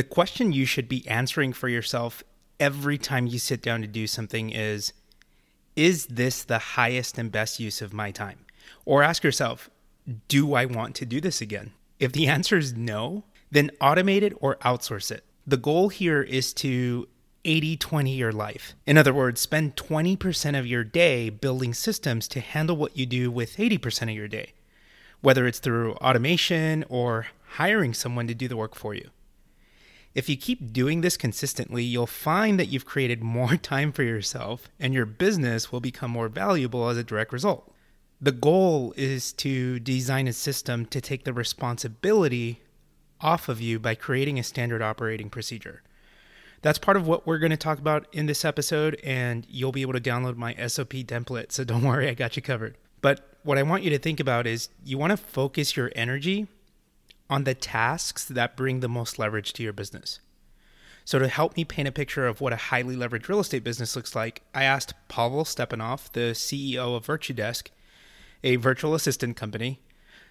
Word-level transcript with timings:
The 0.00 0.04
question 0.04 0.50
you 0.50 0.64
should 0.64 0.88
be 0.88 1.06
answering 1.06 1.52
for 1.52 1.68
yourself 1.68 2.24
every 2.58 2.96
time 2.96 3.26
you 3.26 3.38
sit 3.38 3.60
down 3.60 3.82
to 3.82 3.86
do 3.86 4.06
something 4.06 4.48
is 4.48 4.94
Is 5.76 6.06
this 6.06 6.42
the 6.42 6.58
highest 6.58 7.18
and 7.18 7.30
best 7.30 7.60
use 7.60 7.82
of 7.82 7.92
my 7.92 8.10
time? 8.10 8.46
Or 8.86 9.02
ask 9.02 9.22
yourself, 9.22 9.68
Do 10.26 10.54
I 10.54 10.64
want 10.64 10.94
to 10.94 11.04
do 11.04 11.20
this 11.20 11.42
again? 11.42 11.72
If 11.98 12.12
the 12.12 12.28
answer 12.28 12.56
is 12.56 12.72
no, 12.72 13.24
then 13.50 13.72
automate 13.78 14.22
it 14.22 14.32
or 14.40 14.56
outsource 14.64 15.10
it. 15.10 15.22
The 15.46 15.58
goal 15.58 15.90
here 15.90 16.22
is 16.22 16.54
to 16.54 17.06
80 17.44 17.76
20 17.76 18.14
your 18.14 18.32
life. 18.32 18.72
In 18.86 18.96
other 18.96 19.12
words, 19.12 19.42
spend 19.42 19.76
20% 19.76 20.58
of 20.58 20.66
your 20.66 20.82
day 20.82 21.28
building 21.28 21.74
systems 21.74 22.26
to 22.28 22.40
handle 22.40 22.76
what 22.78 22.96
you 22.96 23.04
do 23.04 23.30
with 23.30 23.58
80% 23.58 24.04
of 24.04 24.16
your 24.16 24.28
day, 24.28 24.54
whether 25.20 25.46
it's 25.46 25.58
through 25.58 25.92
automation 25.96 26.86
or 26.88 27.26
hiring 27.58 27.92
someone 27.92 28.26
to 28.28 28.34
do 28.34 28.48
the 28.48 28.56
work 28.56 28.74
for 28.74 28.94
you. 28.94 29.10
If 30.14 30.28
you 30.28 30.36
keep 30.36 30.72
doing 30.72 31.00
this 31.00 31.16
consistently, 31.16 31.84
you'll 31.84 32.06
find 32.06 32.58
that 32.58 32.66
you've 32.66 32.84
created 32.84 33.22
more 33.22 33.56
time 33.72 33.92
for 33.92 34.02
yourself 34.02 34.68
and 34.78 34.92
your 34.92 35.06
business 35.06 35.70
will 35.70 35.80
become 35.80 36.10
more 36.10 36.28
valuable 36.28 36.88
as 36.88 36.96
a 36.96 37.04
direct 37.04 37.32
result. 37.32 37.72
The 38.20 38.32
goal 38.32 38.92
is 38.96 39.32
to 39.34 39.78
design 39.78 40.28
a 40.28 40.32
system 40.32 40.84
to 40.86 41.00
take 41.00 41.24
the 41.24 41.32
responsibility 41.32 42.60
off 43.20 43.48
of 43.48 43.60
you 43.60 43.78
by 43.78 43.94
creating 43.94 44.38
a 44.38 44.42
standard 44.42 44.82
operating 44.82 45.30
procedure. 45.30 45.82
That's 46.62 46.78
part 46.78 46.98
of 46.98 47.06
what 47.06 47.26
we're 47.26 47.38
going 47.38 47.50
to 47.50 47.56
talk 47.56 47.78
about 47.78 48.06
in 48.12 48.26
this 48.26 48.44
episode, 48.44 49.00
and 49.02 49.46
you'll 49.48 49.72
be 49.72 49.80
able 49.80 49.94
to 49.94 50.00
download 50.00 50.36
my 50.36 50.54
SOP 50.66 50.90
template. 50.90 51.52
So 51.52 51.64
don't 51.64 51.84
worry, 51.84 52.08
I 52.08 52.14
got 52.14 52.36
you 52.36 52.42
covered. 52.42 52.76
But 53.00 53.38
what 53.42 53.56
I 53.56 53.62
want 53.62 53.82
you 53.82 53.90
to 53.90 53.98
think 53.98 54.20
about 54.20 54.46
is 54.46 54.68
you 54.84 54.98
want 54.98 55.12
to 55.12 55.16
focus 55.16 55.76
your 55.76 55.90
energy 55.94 56.48
on 57.30 57.44
the 57.44 57.54
tasks 57.54 58.24
that 58.26 58.56
bring 58.56 58.80
the 58.80 58.88
most 58.88 59.18
leverage 59.18 59.54
to 59.54 59.62
your 59.62 59.72
business. 59.72 60.20
So, 61.04 61.18
to 61.18 61.28
help 61.28 61.56
me 61.56 61.64
paint 61.64 61.88
a 61.88 61.92
picture 61.92 62.26
of 62.26 62.40
what 62.40 62.52
a 62.52 62.56
highly 62.56 62.94
leveraged 62.94 63.28
real 63.28 63.40
estate 63.40 63.64
business 63.64 63.96
looks 63.96 64.14
like, 64.14 64.42
I 64.54 64.64
asked 64.64 64.92
Pavel 65.08 65.44
Stepanov, 65.44 66.12
the 66.12 66.32
CEO 66.32 66.94
of 66.96 67.06
VirtuDesk, 67.06 67.68
a 68.44 68.56
virtual 68.56 68.94
assistant 68.94 69.36
company, 69.36 69.80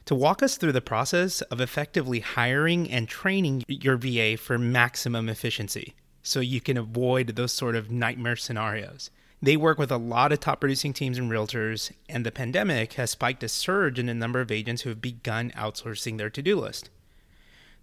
to 0.05 0.15
walk 0.15 0.43
us 0.43 0.57
through 0.57 0.71
the 0.71 0.81
process 0.81 1.41
of 1.41 1.59
effectively 1.59 2.19
hiring 2.19 2.89
and 2.89 3.07
training 3.07 3.63
your 3.67 3.97
VA 3.97 4.37
for 4.37 4.57
maximum 4.57 5.27
efficiency 5.27 5.95
so 6.23 6.39
you 6.39 6.61
can 6.61 6.77
avoid 6.77 7.35
those 7.35 7.51
sort 7.51 7.75
of 7.75 7.91
nightmare 7.91 8.35
scenarios. 8.35 9.09
They 9.41 9.55
work 9.55 9.77
with 9.77 9.91
a 9.91 9.97
lot 9.97 10.33
of 10.33 10.41
top 10.41 10.59
producing 10.59 10.91
teams 10.91 11.17
and 11.17 11.31
realtors, 11.31 11.93
and 12.09 12.25
the 12.25 12.31
pandemic 12.31 12.93
has 12.93 13.11
spiked 13.11 13.41
a 13.41 13.47
surge 13.47 13.97
in 13.97 14.07
the 14.07 14.13
number 14.13 14.41
of 14.41 14.51
agents 14.51 14.81
who 14.81 14.89
have 14.89 15.01
begun 15.01 15.51
outsourcing 15.51 16.17
their 16.17 16.29
to 16.29 16.41
do 16.41 16.59
list. 16.59 16.89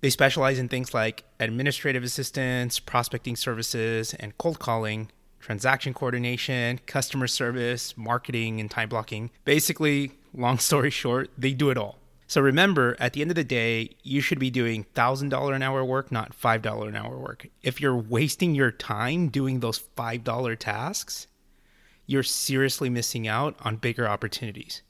They 0.03 0.11
specialize 0.11 0.59
in 0.59 0.69
things 0.69 0.93
like 0.93 1.25
administrative 1.41 2.05
assistance, 2.05 2.79
prospecting 2.79 3.37
services, 3.37 4.12
and 4.12 4.37
cold 4.37 4.59
calling, 4.59 5.11
transaction 5.41 5.95
coordination, 5.95 6.79
customer 6.84 7.27
service, 7.27 7.97
marketing, 7.97 8.61
and 8.61 8.71
time 8.71 8.91
blocking. 8.91 9.31
Basically, 9.47 10.12
long 10.34 10.59
story 10.59 10.91
short, 10.91 11.31
they 11.39 11.55
do 11.55 11.71
it 11.71 11.79
all. 11.79 11.97
So 12.27 12.43
remember, 12.43 12.97
at 12.99 13.15
the 13.15 13.23
end 13.23 13.31
of 13.31 13.37
the 13.37 13.45
day, 13.45 13.97
you 14.03 14.21
should 14.21 14.41
be 14.41 14.51
doing 14.51 14.84
$1,000 14.95 15.55
an 15.55 15.62
hour 15.62 15.84
work, 15.84 16.12
not 16.12 16.39
$5 16.39 16.89
an 16.89 16.97
hour 16.97 17.17
work. 17.17 17.47
If 17.62 17.81
you're 17.81 17.97
wasting 17.97 18.55
your 18.55 18.73
time 18.73 19.29
doing 19.29 19.61
those 19.61 19.79
$5 19.97 20.59
tasks, 20.59 21.29
you're 22.07 22.23
seriously 22.23 22.89
missing 22.89 23.27
out 23.29 23.57
on 23.61 23.77
bigger 23.77 24.09
opportunities. 24.09 24.83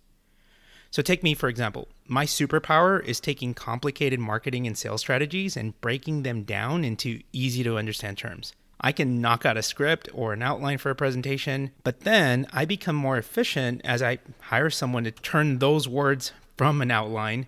So, 0.90 1.02
take 1.02 1.22
me 1.22 1.34
for 1.34 1.48
example. 1.48 1.88
My 2.06 2.24
superpower 2.24 3.04
is 3.04 3.20
taking 3.20 3.52
complicated 3.52 4.20
marketing 4.20 4.66
and 4.66 4.78
sales 4.78 5.00
strategies 5.00 5.56
and 5.56 5.78
breaking 5.80 6.22
them 6.22 6.44
down 6.44 6.84
into 6.84 7.20
easy 7.32 7.64
to 7.64 7.76
understand 7.76 8.18
terms. 8.18 8.52
I 8.80 8.92
can 8.92 9.20
knock 9.20 9.46
out 9.46 9.56
a 9.56 9.62
script 9.62 10.08
or 10.12 10.32
an 10.32 10.42
outline 10.42 10.78
for 10.78 10.90
a 10.90 10.94
presentation, 10.94 11.70
but 11.82 12.00
then 12.00 12.46
I 12.52 12.66
become 12.66 12.96
more 12.96 13.16
efficient 13.16 13.80
as 13.84 14.02
I 14.02 14.18
hire 14.40 14.70
someone 14.70 15.04
to 15.04 15.10
turn 15.10 15.58
those 15.58 15.88
words 15.88 16.32
from 16.56 16.82
an 16.82 16.90
outline 16.90 17.46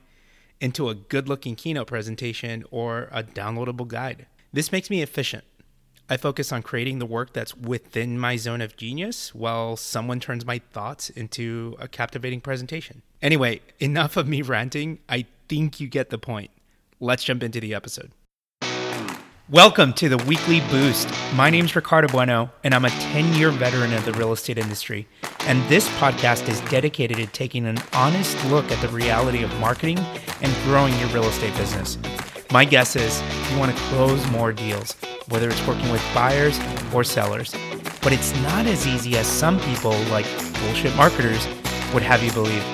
into 0.61 0.89
a 0.89 0.95
good 0.95 1.29
looking 1.29 1.55
keynote 1.55 1.87
presentation 1.87 2.65
or 2.71 3.09
a 3.13 3.23
downloadable 3.23 3.87
guide. 3.87 4.27
This 4.53 4.73
makes 4.73 4.91
me 4.91 5.03
efficient. 5.03 5.45
I 6.11 6.17
focus 6.17 6.53
on 6.53 6.63
creating 6.63 7.01
the 7.01 7.07
work 7.07 7.35
that's 7.35 7.55
within 7.55 8.19
my 8.19 8.37
zone 8.37 8.63
of 8.63 8.79
genius 8.79 9.35
while 9.35 9.77
someone 9.77 10.21
turns 10.21 10.47
my 10.47 10.59
thoughts 10.73 11.11
into 11.11 11.77
a 11.79 11.87
captivating 11.87 12.41
presentation. 12.41 13.03
Anyway, 13.21 13.61
enough 13.79 14.17
of 14.17 14.27
me 14.27 14.41
ranting. 14.41 15.01
I 15.07 15.27
think 15.51 15.81
you 15.81 15.87
get 15.87 16.09
the 16.09 16.17
point. 16.17 16.51
Let's 16.99 17.25
jump 17.25 17.43
into 17.43 17.61
the 17.61 17.75
episode. 17.75 18.13
Welcome 19.51 19.93
to 19.95 20.09
the 20.09 20.17
Weekly 20.25 20.61
Boost. 20.71 21.11
My 21.35 21.51
name 21.51 21.67
is 21.67 21.77
Ricardo 21.77 22.09
Bueno, 22.09 22.51
and 22.65 22.75
I'm 22.75 22.87
a 22.87 22.91
10 22.91 23.35
year 23.35 23.51
veteran 23.51 23.93
of 23.93 24.07
the 24.07 24.13
real 24.13 24.33
estate 24.33 24.57
industry. 24.57 25.07
And 25.41 25.63
this 25.69 25.87
podcast 25.99 26.49
is 26.49 26.63
dedicated 26.71 27.19
to 27.19 27.27
taking 27.27 27.67
an 27.67 27.77
honest 27.93 28.43
look 28.47 28.71
at 28.73 28.81
the 28.81 28.89
reality 28.89 29.43
of 29.43 29.55
marketing 29.61 29.99
and 30.41 30.55
growing 30.65 30.99
your 31.01 31.09
real 31.09 31.25
estate 31.25 31.55
business. 31.59 31.99
My 32.51 32.65
guess 32.65 32.97
is 32.97 33.23
you 33.51 33.59
want 33.59 33.77
to 33.77 33.83
close 33.85 34.27
more 34.31 34.53
deals 34.53 34.97
whether 35.29 35.49
it's 35.49 35.67
working 35.67 35.91
with 35.91 36.03
buyers 36.15 36.59
or 36.93 37.05
sellers. 37.05 37.55
But 38.03 38.13
it's 38.13 38.35
not 38.41 38.67
as 38.67 38.87
easy 38.87 39.17
as 39.17 39.27
some 39.27 39.61
people, 39.61 39.93
like 40.11 40.27
bullshit 40.61 40.95
marketers, 40.97 41.47
would 41.93 42.03
have 42.03 42.23
you 42.23 42.33
believe. 42.33 42.65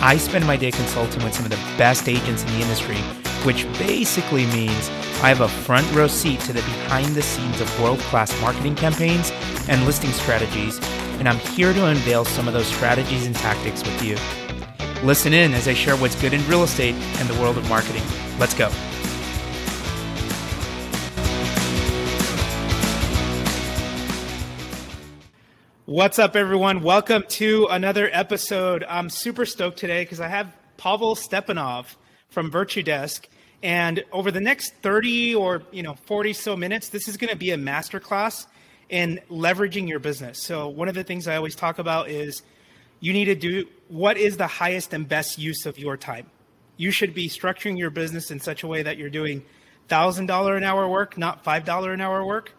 I 0.00 0.16
spend 0.16 0.46
my 0.46 0.56
day 0.56 0.70
consulting 0.70 1.22
with 1.22 1.34
some 1.34 1.44
of 1.44 1.50
the 1.50 1.76
best 1.76 2.08
agents 2.08 2.42
in 2.42 2.48
the 2.52 2.60
industry, 2.60 2.98
which 3.44 3.66
basically 3.78 4.46
means 4.46 4.88
I 5.22 5.28
have 5.28 5.40
a 5.40 5.48
front 5.48 5.90
row 5.92 6.08
seat 6.08 6.40
to 6.40 6.52
the 6.52 6.60
behind 6.60 7.14
the 7.14 7.22
scenes 7.22 7.60
of 7.60 7.80
world 7.80 7.98
class 8.00 8.38
marketing 8.40 8.74
campaigns 8.74 9.30
and 9.68 9.84
listing 9.84 10.10
strategies, 10.10 10.78
and 11.18 11.28
I'm 11.28 11.38
here 11.38 11.72
to 11.72 11.86
unveil 11.86 12.24
some 12.24 12.48
of 12.48 12.54
those 12.54 12.66
strategies 12.66 13.26
and 13.26 13.34
tactics 13.34 13.82
with 13.82 14.02
you. 14.02 14.16
Listen 15.04 15.32
in 15.32 15.54
as 15.54 15.66
I 15.66 15.74
share 15.74 15.96
what's 15.96 16.20
good 16.20 16.32
in 16.32 16.46
real 16.48 16.62
estate 16.62 16.94
and 16.94 17.28
the 17.28 17.40
world 17.40 17.58
of 17.58 17.68
marketing. 17.68 18.04
Let's 18.38 18.54
go. 18.54 18.70
What's 25.92 26.18
up, 26.18 26.36
everyone? 26.36 26.80
Welcome 26.80 27.24
to 27.28 27.66
another 27.70 28.08
episode. 28.10 28.82
I'm 28.88 29.10
super 29.10 29.44
stoked 29.44 29.78
today 29.78 30.04
because 30.04 30.20
I 30.20 30.28
have 30.28 30.50
Pavel 30.78 31.14
Stepanov 31.14 31.84
from 32.30 32.50
VirtuDesk. 32.50 33.26
And 33.62 34.02
over 34.10 34.30
the 34.30 34.40
next 34.40 34.72
30 34.76 35.34
or 35.34 35.64
you 35.70 35.82
know 35.82 35.96
40 36.06 36.32
so 36.32 36.56
minutes, 36.56 36.88
this 36.88 37.08
is 37.08 37.18
going 37.18 37.28
to 37.28 37.36
be 37.36 37.50
a 37.50 37.58
masterclass 37.58 38.46
in 38.88 39.20
leveraging 39.30 39.86
your 39.86 39.98
business. 39.98 40.42
So 40.42 40.66
one 40.66 40.88
of 40.88 40.94
the 40.94 41.04
things 41.04 41.28
I 41.28 41.36
always 41.36 41.54
talk 41.54 41.78
about 41.78 42.08
is 42.08 42.40
you 43.00 43.12
need 43.12 43.26
to 43.26 43.34
do 43.34 43.66
what 43.88 44.16
is 44.16 44.38
the 44.38 44.46
highest 44.46 44.94
and 44.94 45.06
best 45.06 45.38
use 45.38 45.66
of 45.66 45.78
your 45.78 45.98
time. 45.98 46.24
You 46.78 46.90
should 46.90 47.12
be 47.12 47.28
structuring 47.28 47.76
your 47.76 47.90
business 47.90 48.30
in 48.30 48.40
such 48.40 48.62
a 48.62 48.66
way 48.66 48.82
that 48.82 48.96
you're 48.96 49.10
doing 49.10 49.44
thousand 49.88 50.24
dollar 50.24 50.56
an 50.56 50.64
hour 50.64 50.88
work, 50.88 51.18
not 51.18 51.44
five 51.44 51.66
dollar 51.66 51.92
an 51.92 52.00
hour 52.00 52.24
work. 52.24 52.54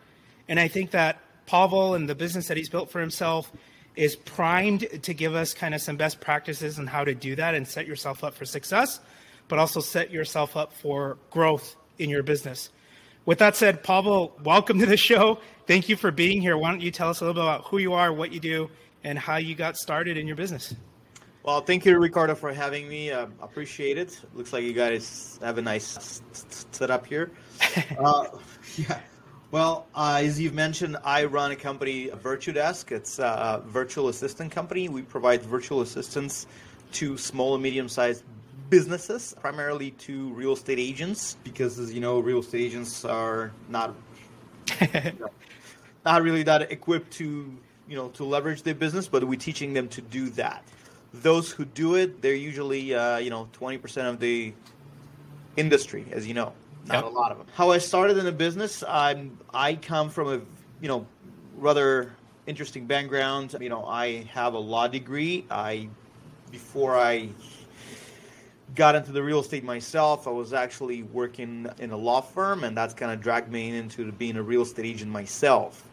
And 0.48 0.60
I 0.60 0.68
think 0.68 0.92
that 0.92 1.18
Pavel 1.46 1.96
and 1.96 2.08
the 2.08 2.16
business 2.16 2.48
that 2.48 2.58
he's 2.58 2.70
built 2.70 2.90
for 2.90 3.00
himself 3.00 3.52
is 3.96 4.16
primed 4.16 4.88
to 5.04 5.14
give 5.14 5.36
us 5.36 5.54
kind 5.54 5.76
of 5.76 5.82
some 5.82 5.98
best 5.98 6.20
practices 6.20 6.80
on 6.80 6.88
how 6.88 7.04
to 7.04 7.14
do 7.14 7.36
that 7.36 7.54
and 7.56 7.68
set 7.68 7.86
yourself 7.86 8.24
up 8.24 8.34
for 8.34 8.46
success, 8.46 9.00
but 9.48 9.60
also 9.60 9.80
set 9.80 10.12
yourself 10.12 10.58
up 10.58 10.74
for 10.74 11.18
growth 11.30 11.76
in 12.00 12.10
your 12.10 12.24
business. 12.24 12.70
With 13.26 13.40
that 13.40 13.56
said, 13.56 13.84
Pavel, 13.84 14.38
welcome 14.44 14.80
to 14.80 14.86
the 14.86 14.98
show. 14.98 15.40
Thank 15.68 15.88
you 15.88 15.96
for 15.96 16.12
being 16.12 16.42
here. 16.42 16.58
Why 16.58 16.72
don't 16.72 16.82
you 16.82 16.92
tell 16.92 17.10
us 17.10 17.22
a 17.22 17.26
little 17.26 17.42
bit 17.42 17.48
about 17.48 17.66
who 17.66 17.78
you 17.78 17.94
are, 17.94 18.12
what 18.12 18.34
you 18.34 18.40
do, 18.40 18.70
and 19.04 19.18
how 19.18 19.38
you 19.38 19.56
got 19.56 19.78
started 19.78 20.18
in 20.18 20.28
your 20.28 20.36
business? 20.36 20.76
Well, 21.44 21.62
thank 21.62 21.86
you, 21.86 21.98
Ricardo, 21.98 22.36
for 22.36 22.54
having 22.54 22.88
me. 22.88 23.12
Uh, 23.12 23.28
appreciate 23.42 23.98
it. 23.98 24.20
Looks 24.34 24.54
like 24.54 24.64
you 24.64 24.74
guys 24.74 25.40
have 25.42 25.58
a 25.58 25.62
nice 25.62 26.22
setup 26.72 27.06
here. 27.06 27.32
uh, 28.00 28.28
yeah. 28.76 29.00
Well, 29.54 29.86
uh, 29.94 30.22
as 30.24 30.40
you've 30.40 30.56
mentioned, 30.56 30.98
I 31.04 31.26
run 31.26 31.52
a 31.52 31.56
company, 31.56 32.08
VirtuDesk. 32.08 32.92
It's 32.92 33.20
a 33.20 33.62
virtual 33.64 34.08
assistant 34.08 34.52
company. 34.52 34.90
We 34.90 35.04
provide 35.04 35.44
virtual 35.44 35.82
assistance 35.82 36.48
to 36.94 37.20
small 37.20 37.54
and 37.54 37.62
medium-sized 37.62 38.24
businesses, 38.72 39.36
primarily 39.40 39.92
to 39.92 40.30
real 40.30 40.54
estate 40.54 40.80
agents, 40.80 41.38
because 41.44 41.78
as 41.78 41.94
you 41.94 42.00
know, 42.00 42.18
real 42.18 42.40
estate 42.40 42.62
agents 42.62 43.06
are 43.06 43.52
not 43.70 43.94
not 46.04 46.24
really 46.24 46.42
that 46.42 46.72
equipped 46.72 47.14
to 47.14 47.56
you 47.88 47.96
know 47.96 48.08
to 48.10 48.24
leverage 48.24 48.64
their 48.64 48.74
business, 48.74 49.08
but 49.08 49.24
we're 49.24 49.40
teaching 49.40 49.74
them 49.74 49.88
to 49.90 50.02
do 50.02 50.30
that. 50.30 50.64
Those 51.14 51.52
who 51.52 51.64
do 51.64 51.94
it, 51.94 52.24
they're 52.24 52.34
usually 52.34 52.96
uh, 52.96 53.18
you 53.18 53.30
know 53.30 53.48
20% 53.62 54.10
of 54.10 54.20
the 54.20 54.52
industry, 55.58 56.08
as 56.12 56.28
you 56.28 56.34
know 56.34 56.54
not 56.86 57.04
yep. 57.04 57.06
a 57.06 57.08
lot 57.08 57.32
of 57.32 57.38
them. 57.38 57.48
How 57.54 57.72
I 57.72 57.78
started 57.78 58.18
in 58.18 58.26
the 58.26 58.32
business, 58.32 58.84
I'm 58.88 59.38
I 59.54 59.76
come 59.76 60.10
from 60.10 60.28
a 60.28 60.42
you 60.82 60.88
know 60.88 61.06
rather 61.58 62.14
interesting 62.46 62.86
background. 62.86 63.56
You 63.60 63.70
know, 63.70 63.86
I 63.86 64.24
have 64.34 64.54
a 64.54 64.60
law 64.60 64.88
degree. 64.88 65.46
I 65.50 65.90
before 66.52 66.98
I 66.98 67.30
got 68.76 68.96
into 68.96 69.12
the 69.12 69.24
real 69.24 69.40
estate 69.40 69.64
myself. 69.64 70.28
I 70.28 70.32
was 70.32 70.54
actually 70.54 71.04
working 71.04 71.68
in 71.80 71.92
a 71.92 71.98
law 71.98 72.22
firm, 72.22 72.64
and 72.64 72.76
that's 72.76 72.94
kind 72.94 73.12
of 73.12 73.22
dragged 73.22 73.52
me 73.52 73.76
into 73.76 74.12
being 74.12 74.38
a 74.38 74.44
real 74.44 74.64
estate 74.64 74.86
agent 74.86 75.12
myself. 75.12 75.84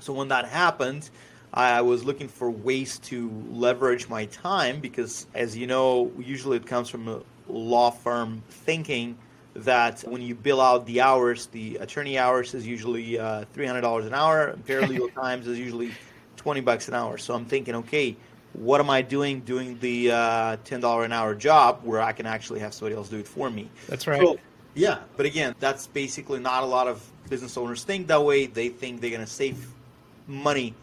So 0.00 0.12
when 0.12 0.28
that 0.28 0.46
happened, 0.46 1.10
I 1.54 1.80
was 1.82 2.04
looking 2.04 2.28
for 2.28 2.50
ways 2.50 2.98
to 3.00 3.30
leverage 3.50 4.08
my 4.08 4.26
time 4.26 4.80
because, 4.80 5.26
as 5.34 5.56
you 5.56 5.66
know, 5.66 6.10
usually 6.18 6.56
it 6.56 6.66
comes 6.66 6.88
from 6.88 7.08
a 7.08 7.22
law 7.48 7.90
firm 7.90 8.42
thinking 8.48 9.16
that 9.54 10.00
when 10.02 10.22
you 10.22 10.34
bill 10.34 10.60
out 10.60 10.86
the 10.86 11.00
hours, 11.00 11.46
the 11.46 11.76
attorney 11.76 12.18
hours 12.18 12.54
is 12.54 12.66
usually 12.66 13.18
uh, 13.18 13.44
$300 13.54 14.06
an 14.06 14.14
hour, 14.14 14.56
paralegal 14.66 15.12
times 15.20 15.46
is 15.46 15.58
usually 15.58 15.92
20 16.36 16.60
bucks 16.60 16.88
an 16.88 16.94
hour. 16.94 17.18
So 17.18 17.34
I'm 17.34 17.44
thinking, 17.44 17.74
okay, 17.76 18.16
what 18.54 18.80
am 18.80 18.90
I 18.90 19.02
doing 19.02 19.40
doing 19.40 19.78
the 19.80 20.10
uh, 20.10 20.56
$10 20.64 21.04
an 21.04 21.12
hour 21.12 21.34
job 21.34 21.80
where 21.84 22.00
I 22.00 22.12
can 22.12 22.26
actually 22.26 22.60
have 22.60 22.74
somebody 22.74 22.96
else 22.96 23.08
do 23.08 23.18
it 23.18 23.28
for 23.28 23.50
me? 23.50 23.68
That's 23.88 24.06
right. 24.06 24.20
So, 24.20 24.38
yeah, 24.74 25.00
but 25.16 25.26
again, 25.26 25.54
that's 25.60 25.86
basically 25.86 26.40
not 26.40 26.62
a 26.62 26.66
lot 26.66 26.88
of 26.88 27.06
business 27.28 27.56
owners 27.56 27.84
think 27.84 28.06
that 28.08 28.22
way. 28.22 28.46
They 28.46 28.68
think 28.68 29.00
they're 29.00 29.10
going 29.10 29.20
to 29.20 29.26
save 29.26 29.66
money 30.26 30.74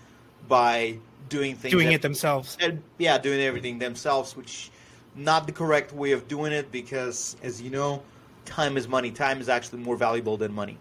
by 0.47 0.97
doing 1.27 1.55
things 1.55 1.71
doing 1.71 1.87
that, 1.87 1.95
it 1.95 2.01
themselves. 2.01 2.57
Yeah, 2.97 3.17
doing 3.17 3.39
everything 3.39 3.79
themselves, 3.79 4.35
which 4.35 4.71
not 5.15 5.47
the 5.47 5.53
correct 5.53 5.93
way 5.93 6.11
of 6.11 6.27
doing 6.27 6.51
it 6.51 6.71
because, 6.71 7.35
as 7.43 7.61
you 7.61 7.69
know, 7.69 8.01
time 8.49 8.75
is 8.77 8.87
money. 8.87 9.11
Time 9.11 9.39
is 9.39 9.47
actually 9.47 9.79
more 9.79 9.95
valuable 9.95 10.35
than 10.35 10.53
money. 10.53 10.77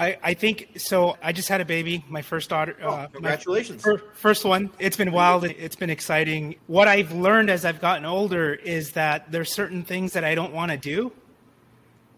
I, 0.00 0.16
I 0.22 0.34
think 0.34 0.70
so. 0.78 1.16
I 1.22 1.32
just 1.32 1.48
had 1.48 1.60
a 1.60 1.64
baby, 1.66 2.02
my 2.08 2.22
first 2.22 2.48
daughter. 2.48 2.74
Oh, 2.82 2.88
uh, 2.88 3.06
congratulations! 3.08 3.84
My 3.84 3.96
first 4.14 4.46
one. 4.46 4.70
It's 4.78 4.96
been 4.96 5.12
wild. 5.12 5.44
It's 5.44 5.76
been 5.76 5.90
exciting. 5.90 6.56
What 6.68 6.88
I've 6.88 7.12
learned 7.12 7.50
as 7.50 7.66
I've 7.66 7.82
gotten 7.82 8.06
older 8.06 8.54
is 8.54 8.92
that 8.92 9.30
there's 9.30 9.52
certain 9.52 9.82
things 9.82 10.14
that 10.14 10.24
I 10.24 10.34
don't 10.34 10.54
want 10.54 10.70
to 10.72 10.78
do, 10.78 11.12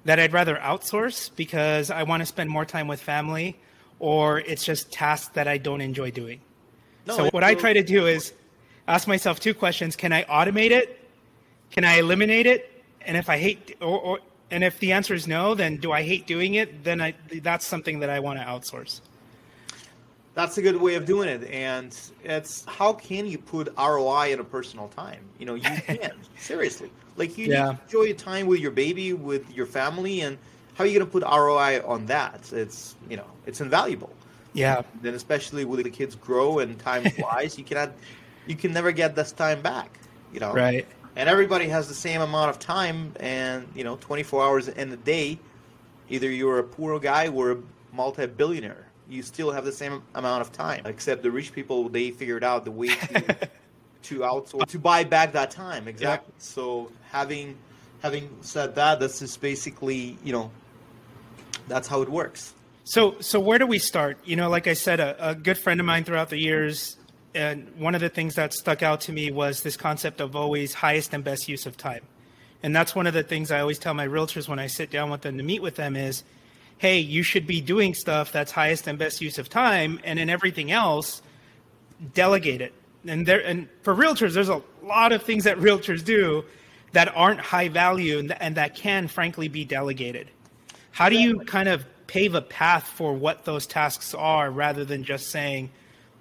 that 0.04 0.20
I'd 0.20 0.32
rather 0.32 0.56
outsource 0.56 1.30
because 1.34 1.90
I 1.90 2.04
want 2.04 2.20
to 2.20 2.26
spend 2.26 2.50
more 2.50 2.64
time 2.64 2.86
with 2.86 3.00
family, 3.00 3.58
or 3.98 4.38
it's 4.38 4.64
just 4.64 4.92
tasks 4.92 5.32
that 5.34 5.48
I 5.48 5.58
don't 5.58 5.80
enjoy 5.80 6.12
doing. 6.12 6.40
No, 7.06 7.16
so 7.16 7.30
what 7.30 7.42
I 7.42 7.54
try 7.54 7.72
to 7.72 7.82
do 7.82 8.06
is 8.06 8.32
ask 8.86 9.08
myself 9.08 9.40
two 9.40 9.54
questions: 9.54 9.96
Can 9.96 10.12
I 10.12 10.22
automate 10.24 10.70
it? 10.70 11.00
Can 11.72 11.84
I 11.84 11.98
eliminate 11.98 12.46
it? 12.46 12.68
And 13.04 13.16
if 13.16 13.28
I 13.28 13.38
hate, 13.38 13.76
or, 13.80 13.98
or 13.98 14.18
and 14.52 14.62
if 14.62 14.78
the 14.80 14.92
answer 14.92 15.14
is 15.14 15.26
no, 15.26 15.54
then 15.54 15.78
do 15.78 15.92
I 15.92 16.02
hate 16.02 16.26
doing 16.26 16.54
it? 16.54 16.84
Then 16.84 17.00
I, 17.00 17.14
that's 17.40 17.66
something 17.66 18.00
that 18.00 18.10
I 18.10 18.20
want 18.20 18.38
to 18.38 18.44
outsource. 18.44 19.00
That's 20.34 20.58
a 20.58 20.62
good 20.62 20.76
way 20.76 20.94
of 20.94 21.06
doing 21.06 21.30
it. 21.30 21.50
And 21.50 21.98
it's 22.22 22.62
how 22.66 22.92
can 22.92 23.26
you 23.26 23.38
put 23.38 23.72
ROI 23.78 24.32
in 24.32 24.40
a 24.40 24.44
personal 24.44 24.88
time? 24.88 25.24
You 25.38 25.46
know, 25.46 25.54
you 25.54 25.62
can 25.86 26.12
seriously. 26.38 26.90
Like 27.16 27.38
you 27.38 27.46
yeah. 27.46 27.76
enjoy 27.84 28.02
your 28.02 28.16
time 28.16 28.46
with 28.46 28.60
your 28.60 28.70
baby, 28.70 29.14
with 29.14 29.50
your 29.54 29.66
family, 29.66 30.20
and 30.20 30.36
how 30.74 30.84
are 30.84 30.86
you 30.86 30.98
going 30.98 31.06
to 31.06 31.10
put 31.10 31.22
ROI 31.22 31.82
on 31.86 32.04
that? 32.06 32.52
It's 32.52 32.94
you 33.08 33.16
know, 33.16 33.26
it's 33.46 33.62
invaluable. 33.62 34.12
Yeah. 34.52 34.82
Then 35.00 35.14
especially 35.14 35.64
when 35.64 35.82
the 35.82 35.90
kids 35.90 36.14
grow 36.14 36.58
and 36.58 36.78
time 36.78 37.08
flies, 37.10 37.56
you 37.56 37.64
cannot, 37.64 37.92
you 38.46 38.54
can 38.54 38.72
never 38.72 38.92
get 38.92 39.16
this 39.16 39.32
time 39.32 39.62
back. 39.62 39.98
You 40.30 40.40
know. 40.40 40.52
Right 40.52 40.86
and 41.16 41.28
everybody 41.28 41.68
has 41.68 41.88
the 41.88 41.94
same 41.94 42.20
amount 42.20 42.50
of 42.50 42.58
time 42.58 43.12
and 43.20 43.68
you 43.74 43.84
know 43.84 43.96
24 43.96 44.42
hours 44.42 44.68
in 44.68 44.92
a 44.92 44.96
day. 44.96 45.38
Either 46.08 46.30
you're 46.30 46.58
a 46.58 46.64
poor 46.64 46.98
guy 46.98 47.28
or 47.28 47.52
a 47.52 47.58
multi-billionaire. 47.92 48.86
You 49.08 49.22
still 49.22 49.50
have 49.50 49.64
the 49.64 49.72
same 49.72 50.02
amount 50.14 50.42
of 50.42 50.52
time 50.52 50.82
except 50.86 51.22
the 51.22 51.30
rich 51.30 51.52
people 51.52 51.88
they 51.88 52.10
figured 52.10 52.44
out 52.44 52.64
the 52.64 52.70
way 52.70 52.88
to 52.88 53.48
to 54.02 54.18
outsource 54.20 54.66
to 54.66 54.78
buy 54.78 55.04
back 55.04 55.32
that 55.32 55.50
time 55.50 55.86
exactly. 55.86 56.32
Yeah. 56.34 56.42
so 56.42 56.90
having 57.10 57.56
having 58.02 58.28
said 58.40 58.74
that 58.74 58.98
this 58.98 59.22
is 59.22 59.36
basically 59.36 60.16
you 60.24 60.32
know 60.32 60.50
that's 61.68 61.88
how 61.88 62.02
it 62.02 62.08
works. 62.08 62.54
So 62.84 63.16
so 63.20 63.38
where 63.38 63.58
do 63.58 63.66
we 63.66 63.78
start? 63.78 64.18
You 64.24 64.36
know 64.36 64.48
like 64.48 64.66
i 64.66 64.72
said 64.74 64.98
a, 65.00 65.30
a 65.30 65.34
good 65.34 65.58
friend 65.58 65.78
of 65.78 65.86
mine 65.86 66.04
throughout 66.04 66.30
the 66.30 66.38
years 66.38 66.96
and 67.34 67.68
one 67.76 67.94
of 67.94 68.00
the 68.00 68.08
things 68.08 68.34
that 68.34 68.52
stuck 68.52 68.82
out 68.82 69.02
to 69.02 69.12
me 69.12 69.30
was 69.30 69.62
this 69.62 69.76
concept 69.76 70.20
of 70.20 70.36
always 70.36 70.74
highest 70.74 71.14
and 71.14 71.24
best 71.24 71.48
use 71.48 71.66
of 71.66 71.76
time. 71.76 72.02
And 72.62 72.74
that's 72.76 72.94
one 72.94 73.06
of 73.06 73.14
the 73.14 73.22
things 73.22 73.50
I 73.50 73.60
always 73.60 73.78
tell 73.78 73.94
my 73.94 74.06
realtors 74.06 74.48
when 74.48 74.58
I 74.58 74.66
sit 74.66 74.90
down 74.90 75.10
with 75.10 75.22
them 75.22 75.36
to 75.38 75.42
meet 75.42 75.62
with 75.62 75.74
them 75.74 75.96
is, 75.96 76.22
hey, 76.78 76.98
you 76.98 77.22
should 77.22 77.46
be 77.46 77.60
doing 77.60 77.94
stuff 77.94 78.32
that's 78.32 78.52
highest 78.52 78.86
and 78.86 78.98
best 78.98 79.20
use 79.20 79.38
of 79.38 79.48
time, 79.48 80.00
and 80.04 80.18
in 80.18 80.28
everything 80.28 80.70
else, 80.70 81.22
delegate 82.14 82.60
it. 82.60 82.72
And 83.06 83.26
there, 83.26 83.40
and 83.40 83.68
for 83.82 83.94
realtors, 83.94 84.34
there's 84.34 84.48
a 84.48 84.62
lot 84.82 85.12
of 85.12 85.22
things 85.22 85.44
that 85.44 85.58
realtors 85.58 86.04
do 86.04 86.44
that 86.92 87.12
aren't 87.16 87.40
high 87.40 87.68
value 87.68 88.18
and, 88.18 88.32
and 88.40 88.56
that 88.56 88.74
can, 88.74 89.08
frankly, 89.08 89.48
be 89.48 89.64
delegated. 89.64 90.28
How 90.90 91.08
do 91.08 91.16
you 91.16 91.40
kind 91.40 91.68
of 91.68 91.84
pave 92.06 92.34
a 92.34 92.42
path 92.42 92.86
for 92.86 93.14
what 93.14 93.44
those 93.44 93.66
tasks 93.66 94.12
are, 94.14 94.50
rather 94.50 94.84
than 94.84 95.02
just 95.02 95.30
saying, 95.30 95.70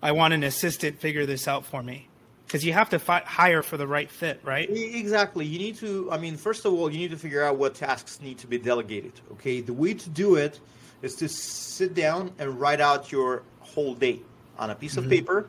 I 0.01 0.11
want 0.13 0.33
an 0.33 0.43
assistant 0.43 0.99
figure 0.99 1.25
this 1.25 1.47
out 1.47 1.65
for 1.65 1.83
me 1.83 2.07
because 2.47 2.65
you 2.65 2.73
have 2.73 2.89
to 2.89 2.99
fi- 2.99 3.23
hire 3.25 3.61
for 3.61 3.77
the 3.77 3.87
right 3.87 4.09
fit, 4.09 4.41
right? 4.43 4.69
Exactly. 4.69 5.45
You 5.45 5.59
need 5.59 5.77
to. 5.77 6.11
I 6.11 6.17
mean, 6.17 6.37
first 6.37 6.65
of 6.65 6.73
all, 6.73 6.91
you 6.91 6.97
need 6.97 7.11
to 7.11 7.17
figure 7.17 7.43
out 7.43 7.57
what 7.57 7.75
tasks 7.75 8.19
need 8.21 8.39
to 8.39 8.47
be 8.47 8.57
delegated. 8.57 9.13
Okay, 9.33 9.61
the 9.61 9.73
way 9.73 9.93
to 9.93 10.09
do 10.09 10.35
it 10.35 10.59
is 11.01 11.15
to 11.15 11.29
sit 11.29 11.93
down 11.93 12.31
and 12.39 12.59
write 12.59 12.81
out 12.81 13.11
your 13.11 13.43
whole 13.59 13.93
day 13.93 14.21
on 14.57 14.69
a 14.69 14.75
piece 14.75 14.95
mm-hmm. 14.95 15.05
of 15.05 15.09
paper 15.09 15.47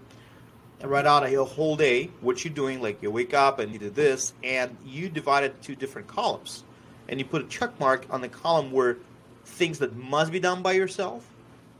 and 0.80 0.90
write 0.90 1.06
out 1.06 1.24
a 1.24 1.44
whole 1.44 1.76
day 1.76 2.10
what 2.20 2.44
you're 2.44 2.54
doing. 2.54 2.80
Like 2.80 3.02
you 3.02 3.10
wake 3.10 3.34
up 3.34 3.58
and 3.58 3.72
you 3.72 3.78
do 3.78 3.90
this, 3.90 4.32
and 4.44 4.76
you 4.84 5.08
divide 5.08 5.44
it 5.44 5.54
into 5.56 5.74
different 5.74 6.08
columns, 6.08 6.62
and 7.08 7.18
you 7.18 7.24
put 7.24 7.42
a 7.42 7.48
check 7.48 7.78
mark 7.80 8.06
on 8.10 8.20
the 8.20 8.28
column 8.28 8.70
where 8.70 8.98
things 9.44 9.78
that 9.80 9.96
must 9.96 10.30
be 10.30 10.38
done 10.38 10.62
by 10.62 10.72
yourself 10.72 11.28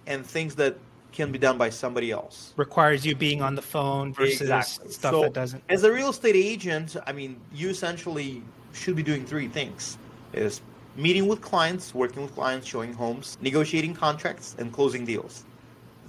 and 0.07 0.27
things 0.27 0.57
that 0.57 0.77
can 1.13 1.31
be 1.31 1.39
done 1.39 1.59
by 1.59 1.71
somebody 1.71 2.11
else. 2.11 2.55
Requires 2.57 3.05
you 3.05 3.15
being 3.15 3.43
on 3.43 3.55
the 3.55 3.63
phone 3.63 4.13
versus 4.13 4.41
exactly. 4.41 4.91
stuff 4.91 5.13
so, 5.13 5.21
that 5.23 5.33
doesn't. 5.33 5.63
As 5.69 5.85
a 5.85 5.93
real 5.93 6.11
estate 6.11 6.37
agent, 6.37 6.97
I 7.07 7.13
mean, 7.13 7.41
you 7.55 7.69
essentially 7.69 8.43
should 8.73 8.97
be 8.97 9.03
doing 9.03 9.25
three 9.25 9.49
things: 9.49 9.99
is 10.33 10.63
meeting 10.97 11.27
with 11.27 11.41
clients, 11.41 11.95
working 11.95 12.23
with 12.23 12.35
clients, 12.35 12.67
showing 12.67 12.93
homes, 12.93 13.39
negotiating 13.41 13.95
contracts, 13.95 14.57
and 14.59 14.73
closing 14.73 15.05
deals. 15.05 15.45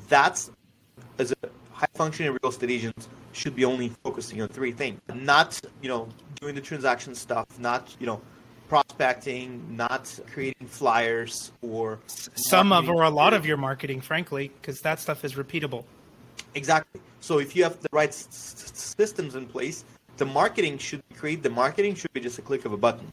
That's 0.07 0.51
as 1.19 1.31
a 1.31 1.35
high 1.71 1.87
functioning 1.93 2.31
real 2.41 2.51
estate 2.51 2.71
agent 2.71 3.07
should 3.33 3.55
be 3.55 3.65
only 3.65 3.89
focusing 4.03 4.41
on 4.41 4.47
three 4.47 4.71
things, 4.71 4.99
not 5.13 5.59
you 5.81 5.89
know 5.89 6.07
doing 6.39 6.55
the 6.55 6.61
transaction 6.61 7.13
stuff, 7.13 7.47
not 7.59 7.95
you 7.99 8.05
know 8.05 8.21
prospecting, 8.93 9.75
not 9.75 10.19
creating 10.31 10.67
flyers 10.67 11.51
or 11.61 11.99
some 12.05 12.71
of 12.71 12.89
or 12.89 13.03
a 13.03 13.09
lot 13.09 13.33
of 13.33 13.45
your 13.45 13.57
marketing, 13.57 14.01
frankly, 14.01 14.51
because 14.61 14.81
that 14.81 14.99
stuff 14.99 15.25
is 15.25 15.33
repeatable. 15.33 15.83
Exactly. 16.55 17.01
So 17.19 17.39
if 17.39 17.55
you 17.55 17.63
have 17.63 17.81
the 17.81 17.89
right 17.91 18.09
s- 18.09 18.27
systems 18.73 19.35
in 19.35 19.47
place, 19.47 19.83
the 20.17 20.25
marketing 20.25 20.77
should 20.77 21.01
create 21.17 21.41
the 21.41 21.49
marketing 21.49 21.95
should 21.95 22.13
be 22.13 22.19
just 22.19 22.37
a 22.37 22.41
click 22.41 22.65
of 22.65 22.73
a 22.73 22.77
button. 22.77 23.11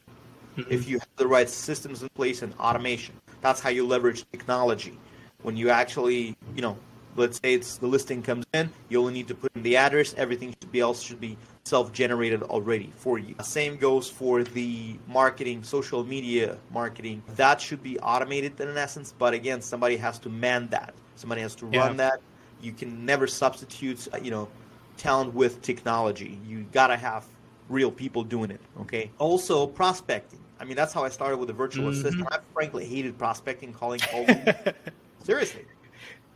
Mm-hmm. 0.57 0.71
If 0.71 0.89
you 0.89 0.99
have 0.99 1.09
the 1.17 1.27
right 1.27 1.49
systems 1.49 2.03
in 2.03 2.09
place 2.11 2.43
and 2.43 2.53
automation, 2.61 3.15
that's 3.41 3.61
how 3.61 3.71
you 3.71 3.87
leverage 3.87 4.25
technology. 4.31 4.99
When 5.43 5.57
you 5.57 5.71
actually, 5.71 6.37
you 6.55 6.61
know, 6.61 6.77
let's 7.17 7.39
say 7.39 7.55
it's 7.55 7.79
the 7.79 7.87
listing 7.87 8.23
comes 8.23 8.45
in, 8.53 8.69
you 8.91 9.01
only 9.01 9.15
need 9.15 9.29
to 9.29 9.35
put 9.35 9.51
in 9.55 9.63
the 9.63 9.77
address. 9.77 10.13
Everything 10.19 10.55
should 10.61 10.73
be 10.73 10.81
else 10.81 11.03
should 11.03 11.21
be 11.21 11.39
self-generated 11.65 12.43
already 12.45 12.93
for 12.97 13.19
you. 13.19 13.35
Same 13.43 13.77
goes 13.77 14.09
for 14.09 14.43
the 14.43 14.97
marketing, 15.07 15.63
social 15.63 16.05
media 16.05 16.59
marketing. 16.73 17.23
That 17.37 17.61
should 17.61 17.83
be 17.83 17.99
automated 18.01 18.61
in 18.61 18.77
essence, 18.77 19.15
but 19.17 19.35
again, 19.35 19.61
somebody 19.61 19.97
has 19.97 20.19
to 20.21 20.29
man 20.29 20.69
that. 20.69 20.95
Somebody 21.17 21.43
has 21.43 21.55
to 21.57 21.67
run 21.67 21.73
yeah. 21.75 21.93
that. 21.93 22.21
You 22.63 22.73
can 22.73 23.05
never 23.05 23.27
substitute, 23.27 24.09
uh, 24.13 24.19
you 24.23 24.31
know, 24.31 24.49
talent 24.97 25.35
with 25.35 25.63
technology. 25.63 26.39
You 26.47 26.67
gotta 26.73 26.97
have 26.97 27.27
real 27.69 27.91
people 27.91 28.25
doing 28.25 28.51
it. 28.51 28.61
Okay. 28.81 29.11
Also, 29.19 29.67
prospecting. 29.67 30.41
I 30.59 30.65
mean, 30.65 30.77
that's 30.77 30.93
how 30.93 31.05
I 31.05 31.09
started 31.09 31.39
with 31.39 31.47
the 31.47 31.55
virtual 31.55 31.91
mm-hmm. 31.91 32.07
assistant. 32.07 32.29
I 32.31 32.39
frankly 32.53 32.85
hated 32.85 33.17
prospecting, 33.17 33.73
calling 33.73 34.01
cold. 34.01 34.29
Seriously. 35.25 35.65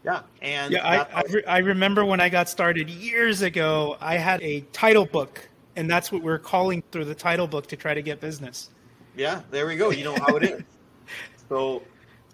Yeah, 0.04 0.20
and 0.42 0.72
yeah, 0.72 0.86
I, 0.86 1.20
I, 1.20 1.22
re- 1.30 1.44
I, 1.44 1.58
remember 1.58 2.04
when 2.04 2.20
I 2.20 2.28
got 2.28 2.50
started 2.50 2.90
years 2.90 3.40
ago, 3.40 3.96
I 4.00 4.18
had 4.18 4.42
a 4.42 4.60
title 4.72 5.06
book, 5.06 5.48
and 5.76 5.88
that's 5.88 6.12
what 6.12 6.22
we 6.22 6.30
are 6.30 6.38
calling 6.38 6.82
through 6.92 7.06
the 7.06 7.14
title 7.14 7.46
book 7.46 7.66
to 7.68 7.76
try 7.76 7.94
to 7.94 8.02
get 8.02 8.20
business. 8.20 8.68
Yeah, 9.16 9.40
there 9.50 9.66
we 9.66 9.76
go. 9.76 9.90
You 9.90 10.04
know 10.04 10.14
how 10.14 10.36
it 10.36 10.42
is. 10.42 10.62
so 11.48 11.82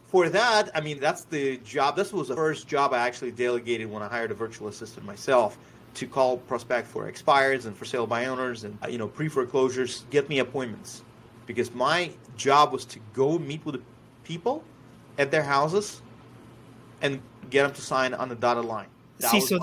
for 0.09 0.29
that, 0.31 0.71
I 0.75 0.81
mean, 0.81 0.99
that's 0.99 1.25
the 1.25 1.59
job. 1.59 1.95
This 1.95 2.13
was 2.13 2.27
the 2.27 2.35
first 2.35 2.67
job 2.67 2.93
I 2.93 2.99
actually 2.99 3.31
delegated 3.31 3.89
when 3.89 4.03
I 4.03 4.09
hired 4.09 4.33
a 4.33 4.35
virtual 4.35 4.67
assistant 4.67 5.07
myself 5.07 5.57
to 5.95 6.09
call 6.09 6.39
prospect 6.39 6.89
for 6.89 7.09
expires 7.09 7.67
and 7.67 7.77
for 7.77 7.85
sale 7.85 8.07
by 8.07 8.27
owners 8.27 8.65
and 8.65 8.77
you 8.89 8.99
know 8.99 9.07
pre 9.07 9.29
foreclosures, 9.29 10.07
get 10.11 10.29
me 10.29 10.41
appointments, 10.41 11.05
because 11.47 11.73
my 11.73 12.11
job 12.37 12.73
was 12.73 12.85
to 12.87 12.99
go 13.13 13.39
meet 13.39 13.65
with 13.65 13.77
the 13.77 13.83
people 14.25 14.65
at 15.19 15.31
their 15.31 15.45
houses 15.45 16.03
and 17.03 17.21
get 17.51 17.65
them 17.65 17.73
to 17.73 17.81
sign 17.81 18.15
on 18.15 18.29
the 18.29 18.35
dotted 18.35 18.65
line. 18.65 18.89
That 19.19 19.31
See, 19.31 19.41
so, 19.41 19.59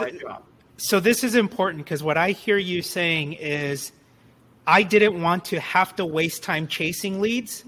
so 0.78 1.00
this 1.00 1.24
is 1.24 1.36
important 1.36 1.84
because 1.84 2.04
what 2.04 2.18
I 2.18 2.32
hear 2.32 2.58
you 2.58 2.82
saying 2.82 3.34
is 3.34 3.92
I 4.68 4.84
didn't 4.84 5.22
want 5.22 5.46
to 5.46 5.60
have 5.60 5.96
to 5.96 6.06
waste 6.06 6.44
time 6.44 6.68
chasing 6.68 7.22
leads. 7.22 7.64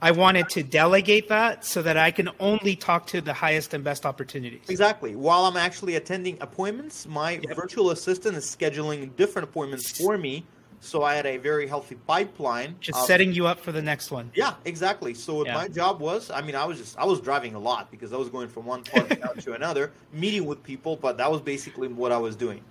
I 0.00 0.10
wanted 0.10 0.48
to 0.50 0.64
delegate 0.64 1.28
that 1.28 1.64
so 1.64 1.80
that 1.82 1.96
I 1.96 2.10
can 2.10 2.28
only 2.40 2.74
talk 2.74 3.06
to 3.08 3.20
the 3.20 3.32
highest 3.32 3.72
and 3.72 3.84
best 3.84 4.04
opportunities. 4.04 4.62
Exactly. 4.68 5.14
While 5.14 5.44
I'm 5.44 5.56
actually 5.56 5.94
attending 5.94 6.38
appointments, 6.40 7.06
my 7.06 7.32
yep. 7.32 7.54
virtual 7.54 7.90
assistant 7.90 8.36
is 8.36 8.44
scheduling 8.44 9.14
different 9.14 9.48
appointments 9.48 9.96
for 9.96 10.18
me. 10.18 10.44
So 10.84 11.04
I 11.04 11.14
had 11.14 11.26
a 11.26 11.36
very 11.36 11.68
healthy 11.68 11.94
pipeline. 11.94 12.74
Just 12.80 12.98
of, 12.98 13.06
setting 13.06 13.32
you 13.32 13.46
up 13.46 13.60
for 13.60 13.70
the 13.70 13.80
next 13.80 14.10
one. 14.10 14.32
Yeah, 14.34 14.54
exactly. 14.64 15.14
So 15.14 15.46
yeah. 15.46 15.54
my 15.54 15.68
job 15.68 16.00
was, 16.00 16.28
I 16.28 16.42
mean, 16.42 16.56
I 16.56 16.64
was 16.64 16.76
just, 16.76 16.98
I 16.98 17.04
was 17.04 17.20
driving 17.20 17.54
a 17.54 17.58
lot 17.58 17.88
because 17.92 18.12
I 18.12 18.16
was 18.16 18.28
going 18.28 18.48
from 18.48 18.66
one 18.66 18.82
park 18.82 19.08
to 19.42 19.52
another, 19.52 19.92
meeting 20.12 20.44
with 20.44 20.60
people, 20.64 20.96
but 20.96 21.16
that 21.18 21.30
was 21.30 21.40
basically 21.40 21.86
what 21.86 22.10
I 22.10 22.18
was 22.18 22.34
doing. 22.34 22.62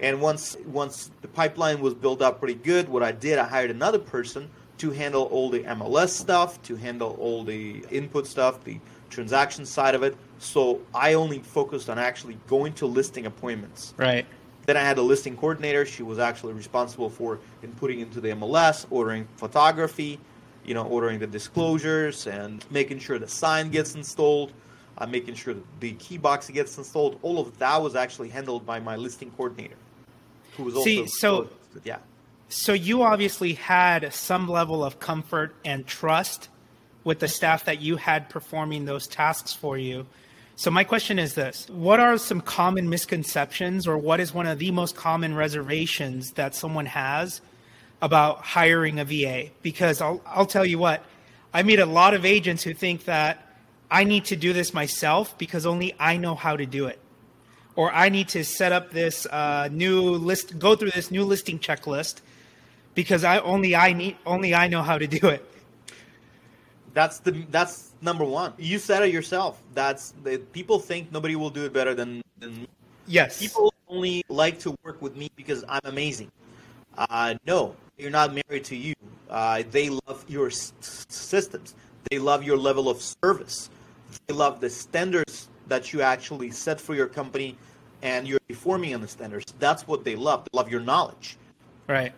And 0.00 0.22
once, 0.22 0.56
once 0.64 1.10
the 1.20 1.28
pipeline 1.28 1.80
was 1.80 1.92
built 1.92 2.22
up 2.22 2.38
pretty 2.38 2.54
good, 2.54 2.88
what 2.88 3.02
I 3.02 3.12
did, 3.12 3.38
I 3.38 3.44
hired 3.44 3.70
another 3.70 3.98
person 3.98 4.48
to 4.78 4.90
handle 4.90 5.24
all 5.24 5.50
the 5.50 5.60
MLS 5.60 6.08
stuff, 6.08 6.60
to 6.62 6.74
handle 6.74 7.18
all 7.20 7.44
the 7.44 7.84
input 7.90 8.26
stuff, 8.26 8.64
the 8.64 8.80
transaction 9.10 9.66
side 9.66 9.94
of 9.94 10.02
it. 10.02 10.16
So 10.38 10.80
I 10.94 11.12
only 11.12 11.40
focused 11.40 11.90
on 11.90 11.98
actually 11.98 12.38
going 12.48 12.72
to 12.74 12.86
listing 12.86 13.26
appointments. 13.26 13.92
Right. 13.98 14.24
Then 14.66 14.76
I 14.76 14.80
had 14.80 14.98
a 14.98 15.02
listing 15.02 15.36
coordinator. 15.36 15.84
She 15.84 16.02
was 16.02 16.18
actually 16.18 16.52
responsible 16.52 17.10
for 17.10 17.40
inputting 17.64 18.00
into 18.00 18.20
the 18.20 18.28
MLS, 18.28 18.86
ordering 18.90 19.26
photography, 19.36 20.20
you 20.64 20.74
know, 20.74 20.86
ordering 20.86 21.18
the 21.18 21.26
disclosures 21.26 22.26
and 22.26 22.64
making 22.70 23.00
sure 23.00 23.18
the 23.18 23.28
sign 23.28 23.70
gets 23.70 23.94
installed, 23.94 24.52
uh, 24.98 25.06
making 25.06 25.34
sure 25.34 25.54
that 25.54 25.80
the 25.80 25.92
key 25.94 26.16
box 26.16 26.48
gets 26.48 26.78
installed. 26.78 27.18
All 27.22 27.40
of 27.40 27.58
that 27.58 27.82
was 27.82 27.96
actually 27.96 28.28
handled 28.28 28.64
by 28.64 28.78
my 28.78 28.96
listing 28.96 29.30
coordinator, 29.32 29.76
who 30.56 30.64
was 30.64 30.84
See, 30.84 31.00
also 31.00 31.44
so 31.44 31.50
yeah. 31.84 31.98
So 32.48 32.74
you 32.74 33.02
obviously 33.02 33.54
had 33.54 34.12
some 34.12 34.46
level 34.46 34.84
of 34.84 35.00
comfort 35.00 35.54
and 35.64 35.86
trust 35.86 36.50
with 37.02 37.18
the 37.18 37.28
staff 37.28 37.64
that 37.64 37.80
you 37.80 37.96
had 37.96 38.28
performing 38.28 38.84
those 38.84 39.06
tasks 39.08 39.52
for 39.52 39.76
you. 39.76 40.06
So 40.54 40.70
my 40.70 40.84
question 40.84 41.18
is 41.18 41.34
this, 41.34 41.68
what 41.70 41.98
are 41.98 42.18
some 42.18 42.40
common 42.40 42.88
misconceptions 42.88 43.86
or 43.86 43.96
what 43.96 44.20
is 44.20 44.34
one 44.34 44.46
of 44.46 44.58
the 44.58 44.70
most 44.70 44.94
common 44.94 45.34
reservations 45.34 46.32
that 46.32 46.54
someone 46.54 46.86
has 46.86 47.40
about 48.02 48.42
hiring 48.42 48.98
a 48.98 49.04
VA? 49.04 49.50
Because 49.62 50.00
I'll, 50.00 50.20
I'll 50.26 50.46
tell 50.46 50.66
you 50.66 50.78
what, 50.78 51.04
I 51.54 51.62
meet 51.62 51.78
a 51.78 51.86
lot 51.86 52.14
of 52.14 52.24
agents 52.24 52.62
who 52.62 52.74
think 52.74 53.04
that 53.06 53.46
I 53.90 54.04
need 54.04 54.26
to 54.26 54.36
do 54.36 54.52
this 54.52 54.72
myself 54.72 55.36
because 55.38 55.66
only 55.66 55.94
I 55.98 56.16
know 56.16 56.34
how 56.34 56.56
to 56.56 56.66
do 56.66 56.86
it. 56.86 56.98
Or 57.74 57.90
I 57.90 58.10
need 58.10 58.28
to 58.28 58.44
set 58.44 58.72
up 58.72 58.90
this 58.90 59.26
uh, 59.26 59.68
new 59.72 60.02
list, 60.02 60.58
go 60.58 60.76
through 60.76 60.90
this 60.90 61.10
new 61.10 61.24
listing 61.24 61.58
checklist 61.58 62.20
because 62.94 63.24
I 63.24 63.38
only 63.38 63.74
I 63.74 63.94
need 63.94 64.16
only 64.26 64.54
I 64.54 64.68
know 64.68 64.82
how 64.82 64.98
to 64.98 65.06
do 65.06 65.28
it. 65.28 65.51
That's 66.94 67.18
the 67.20 67.32
that's 67.50 67.92
number 68.00 68.24
one. 68.24 68.52
You 68.58 68.78
said 68.78 69.02
it 69.02 69.12
yourself. 69.12 69.62
That's 69.74 70.14
the 70.22 70.38
people 70.38 70.78
think 70.78 71.10
nobody 71.10 71.36
will 71.36 71.50
do 71.50 71.64
it 71.64 71.72
better 71.72 71.94
than 71.94 72.20
than 72.38 72.62
me. 72.62 72.68
Yes. 73.06 73.38
People 73.38 73.72
only 73.88 74.22
like 74.28 74.58
to 74.60 74.74
work 74.84 75.00
with 75.00 75.16
me 75.16 75.30
because 75.36 75.64
I'm 75.68 75.80
amazing. 75.84 76.30
Uh, 76.96 77.34
no, 77.46 77.74
you're 77.98 78.10
not 78.10 78.32
married 78.34 78.64
to 78.64 78.76
you. 78.76 78.94
Uh, 79.30 79.62
they 79.70 79.88
love 79.88 80.24
your 80.28 80.48
s- 80.48 80.72
systems. 80.80 81.74
They 82.10 82.18
love 82.18 82.42
your 82.42 82.56
level 82.56 82.88
of 82.88 83.00
service. 83.00 83.70
They 84.26 84.34
love 84.34 84.60
the 84.60 84.68
standards 84.68 85.48
that 85.68 85.92
you 85.92 86.02
actually 86.02 86.50
set 86.50 86.80
for 86.80 86.94
your 86.94 87.06
company, 87.06 87.56
and 88.02 88.28
you're 88.28 88.40
performing 88.48 88.94
on 88.94 89.00
the 89.00 89.08
standards. 89.08 89.54
That's 89.58 89.86
what 89.86 90.04
they 90.04 90.16
love. 90.16 90.44
They 90.44 90.56
love 90.56 90.70
your 90.70 90.80
knowledge. 90.80 91.38
Right. 91.88 92.12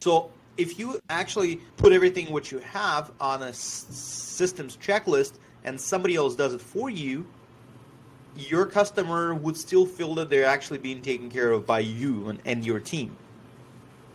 So 0.00 0.30
if 0.56 0.78
you 0.78 1.00
actually 1.08 1.56
put 1.76 1.92
everything 1.92 2.32
what 2.32 2.50
you 2.50 2.58
have 2.58 3.12
on 3.20 3.42
a 3.42 3.48
s- 3.48 3.86
systems 3.90 4.76
checklist 4.76 5.34
and 5.64 5.80
somebody 5.80 6.16
else 6.16 6.34
does 6.34 6.54
it 6.54 6.60
for 6.60 6.90
you, 6.90 7.26
your 8.36 8.66
customer 8.66 9.34
would 9.34 9.56
still 9.56 9.86
feel 9.86 10.14
that 10.14 10.30
they're 10.30 10.46
actually 10.46 10.78
being 10.78 11.02
taken 11.02 11.30
care 11.30 11.50
of 11.50 11.66
by 11.66 11.80
you 11.80 12.28
and, 12.28 12.40
and 12.44 12.64
your 12.64 12.80
team. 12.80 13.16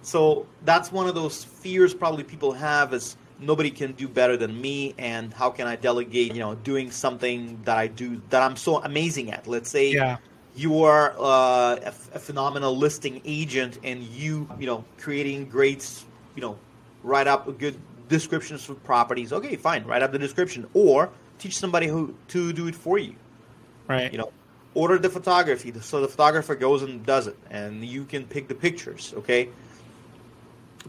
So 0.02 0.46
that's 0.64 0.92
one 0.92 1.08
of 1.08 1.16
those 1.16 1.44
fears 1.44 1.94
probably 1.94 2.24
people 2.24 2.52
have 2.54 2.94
is 2.94 3.18
nobody 3.40 3.72
can 3.72 3.92
do 3.94 4.08
better 4.08 4.38
than 4.38 4.60
me 4.60 4.94
and 4.98 5.34
how 5.34 5.50
can 5.50 5.68
I 5.68 5.76
delegate, 5.76 6.34
you 6.34 6.40
know, 6.40 6.56
doing 6.56 6.92
something 6.92 7.60
that 7.66 7.78
I 7.78 7.88
do 7.88 8.22
that 8.30 8.42
I'm 8.42 8.56
so 8.56 8.82
amazing 8.84 9.32
at. 9.32 9.48
Let's 9.48 9.70
say 9.70 9.92
yeah 9.92 10.18
you 10.56 10.84
are 10.84 11.14
uh, 11.20 11.76
a, 11.76 11.94
a, 12.14 12.20
phenomenal 12.20 12.76
listing 12.78 13.22
agent 13.26 13.78
and 13.84 14.02
you 14.04 14.48
you 14.58 14.66
know 14.66 14.86
creating 14.98 15.46
great 15.46 16.04
you 16.36 16.42
know 16.42 16.58
write 17.04 17.28
up 17.28 17.58
good 17.58 17.80
descriptions 18.08 18.64
for 18.64 18.76
properties 18.76 19.34
okay 19.34 19.56
fine 19.56 19.84
write 19.86 20.02
up 20.02 20.12
the 20.12 20.20
description 20.20 20.68
or 20.74 21.10
teach 21.40 21.58
somebody 21.58 21.88
who 21.88 22.16
to 22.28 22.54
do 22.54 22.68
it 22.68 22.76
for 22.76 22.98
you 22.98 23.16
right 23.88 24.12
you 24.12 24.18
know 24.18 24.32
order 24.74 24.98
the 24.98 25.10
photography 25.10 25.74
so 25.82 26.02
the 26.02 26.08
photographer 26.08 26.56
goes 26.56 26.84
and 26.84 27.06
does 27.06 27.28
it 27.28 27.38
and 27.50 27.84
you 27.84 28.06
can 28.06 28.26
pick 28.26 28.48
the 28.48 28.56
pictures 28.56 29.14
okay 29.18 29.50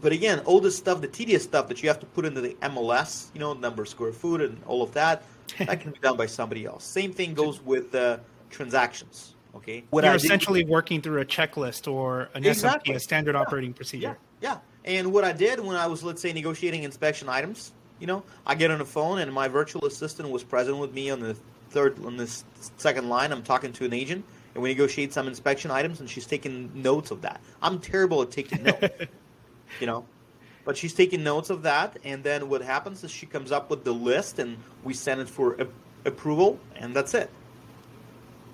but 0.01 0.11
again 0.11 0.39
all 0.41 0.59
this 0.59 0.77
stuff 0.77 1.01
the 1.01 1.07
tedious 1.07 1.43
stuff 1.43 1.67
that 1.67 1.81
you 1.81 1.89
have 1.89 1.99
to 1.99 2.05
put 2.07 2.25
into 2.25 2.41
the 2.41 2.53
mls 2.61 3.27
you 3.33 3.39
know 3.39 3.53
number 3.53 3.81
of 3.81 3.89
square 3.89 4.11
foot 4.11 4.41
and 4.41 4.61
all 4.67 4.83
of 4.83 4.93
that 4.93 5.23
that 5.59 5.79
can 5.79 5.91
be 5.91 5.99
done 5.99 6.17
by 6.17 6.25
somebody 6.25 6.65
else 6.65 6.83
same 6.83 7.11
thing 7.11 7.33
goes 7.33 7.61
with 7.63 7.95
uh, 7.95 8.17
transactions 8.49 9.35
Okay. 9.57 9.83
What 9.89 10.03
You're 10.03 10.13
I 10.13 10.15
essentially 10.15 10.63
did, 10.63 10.69
working 10.69 11.01
through 11.01 11.19
a 11.19 11.25
checklist 11.25 11.91
or 11.91 12.29
an 12.35 12.45
exactly. 12.45 12.93
SOP, 12.93 12.97
a 12.97 12.99
standard 12.99 13.35
yeah. 13.35 13.41
operating 13.41 13.73
procedure. 13.73 14.17
Yeah. 14.39 14.53
yeah. 14.53 14.59
And 14.87 15.11
what 15.11 15.25
I 15.25 15.33
did 15.33 15.59
when 15.59 15.75
I 15.75 15.85
was, 15.87 16.01
let's 16.01 16.21
say, 16.21 16.31
negotiating 16.31 16.83
inspection 16.83 17.27
items, 17.27 17.73
you 17.99 18.07
know, 18.07 18.23
I 18.45 18.55
get 18.55 18.71
on 18.71 18.79
the 18.79 18.85
phone 18.85 19.19
and 19.19 19.31
my 19.33 19.49
virtual 19.49 19.85
assistant 19.85 20.29
was 20.29 20.45
present 20.45 20.77
with 20.77 20.93
me 20.93 21.09
on 21.09 21.19
the 21.19 21.35
third, 21.71 22.03
on 22.05 22.15
this 22.15 22.45
second 22.77 23.09
line. 23.09 23.33
I'm 23.33 23.43
talking 23.43 23.73
to 23.73 23.85
an 23.85 23.91
agent 23.91 24.23
and 24.53 24.63
we 24.63 24.69
negotiate 24.69 25.11
some 25.11 25.27
inspection 25.27 25.71
items 25.71 25.99
and 25.99 26.09
she's 26.09 26.25
taking 26.25 26.71
notes 26.73 27.11
of 27.11 27.21
that. 27.23 27.41
I'm 27.61 27.79
terrible 27.79 28.21
at 28.21 28.31
taking 28.31 28.63
notes, 28.63 28.87
you 29.81 29.87
know, 29.87 30.05
but 30.63 30.77
she's 30.77 30.93
taking 30.93 31.21
notes 31.21 31.49
of 31.49 31.63
that. 31.63 31.97
And 32.05 32.23
then 32.23 32.47
what 32.47 32.61
happens 32.61 33.03
is 33.03 33.11
she 33.11 33.25
comes 33.25 33.51
up 33.51 33.69
with 33.69 33.83
the 33.83 33.93
list 33.93 34.39
and 34.39 34.57
we 34.85 34.93
send 34.93 35.19
it 35.19 35.27
for 35.27 35.55
a- 35.55 35.67
approval 36.05 36.59
and 36.77 36.95
that's 36.95 37.13
it. 37.13 37.29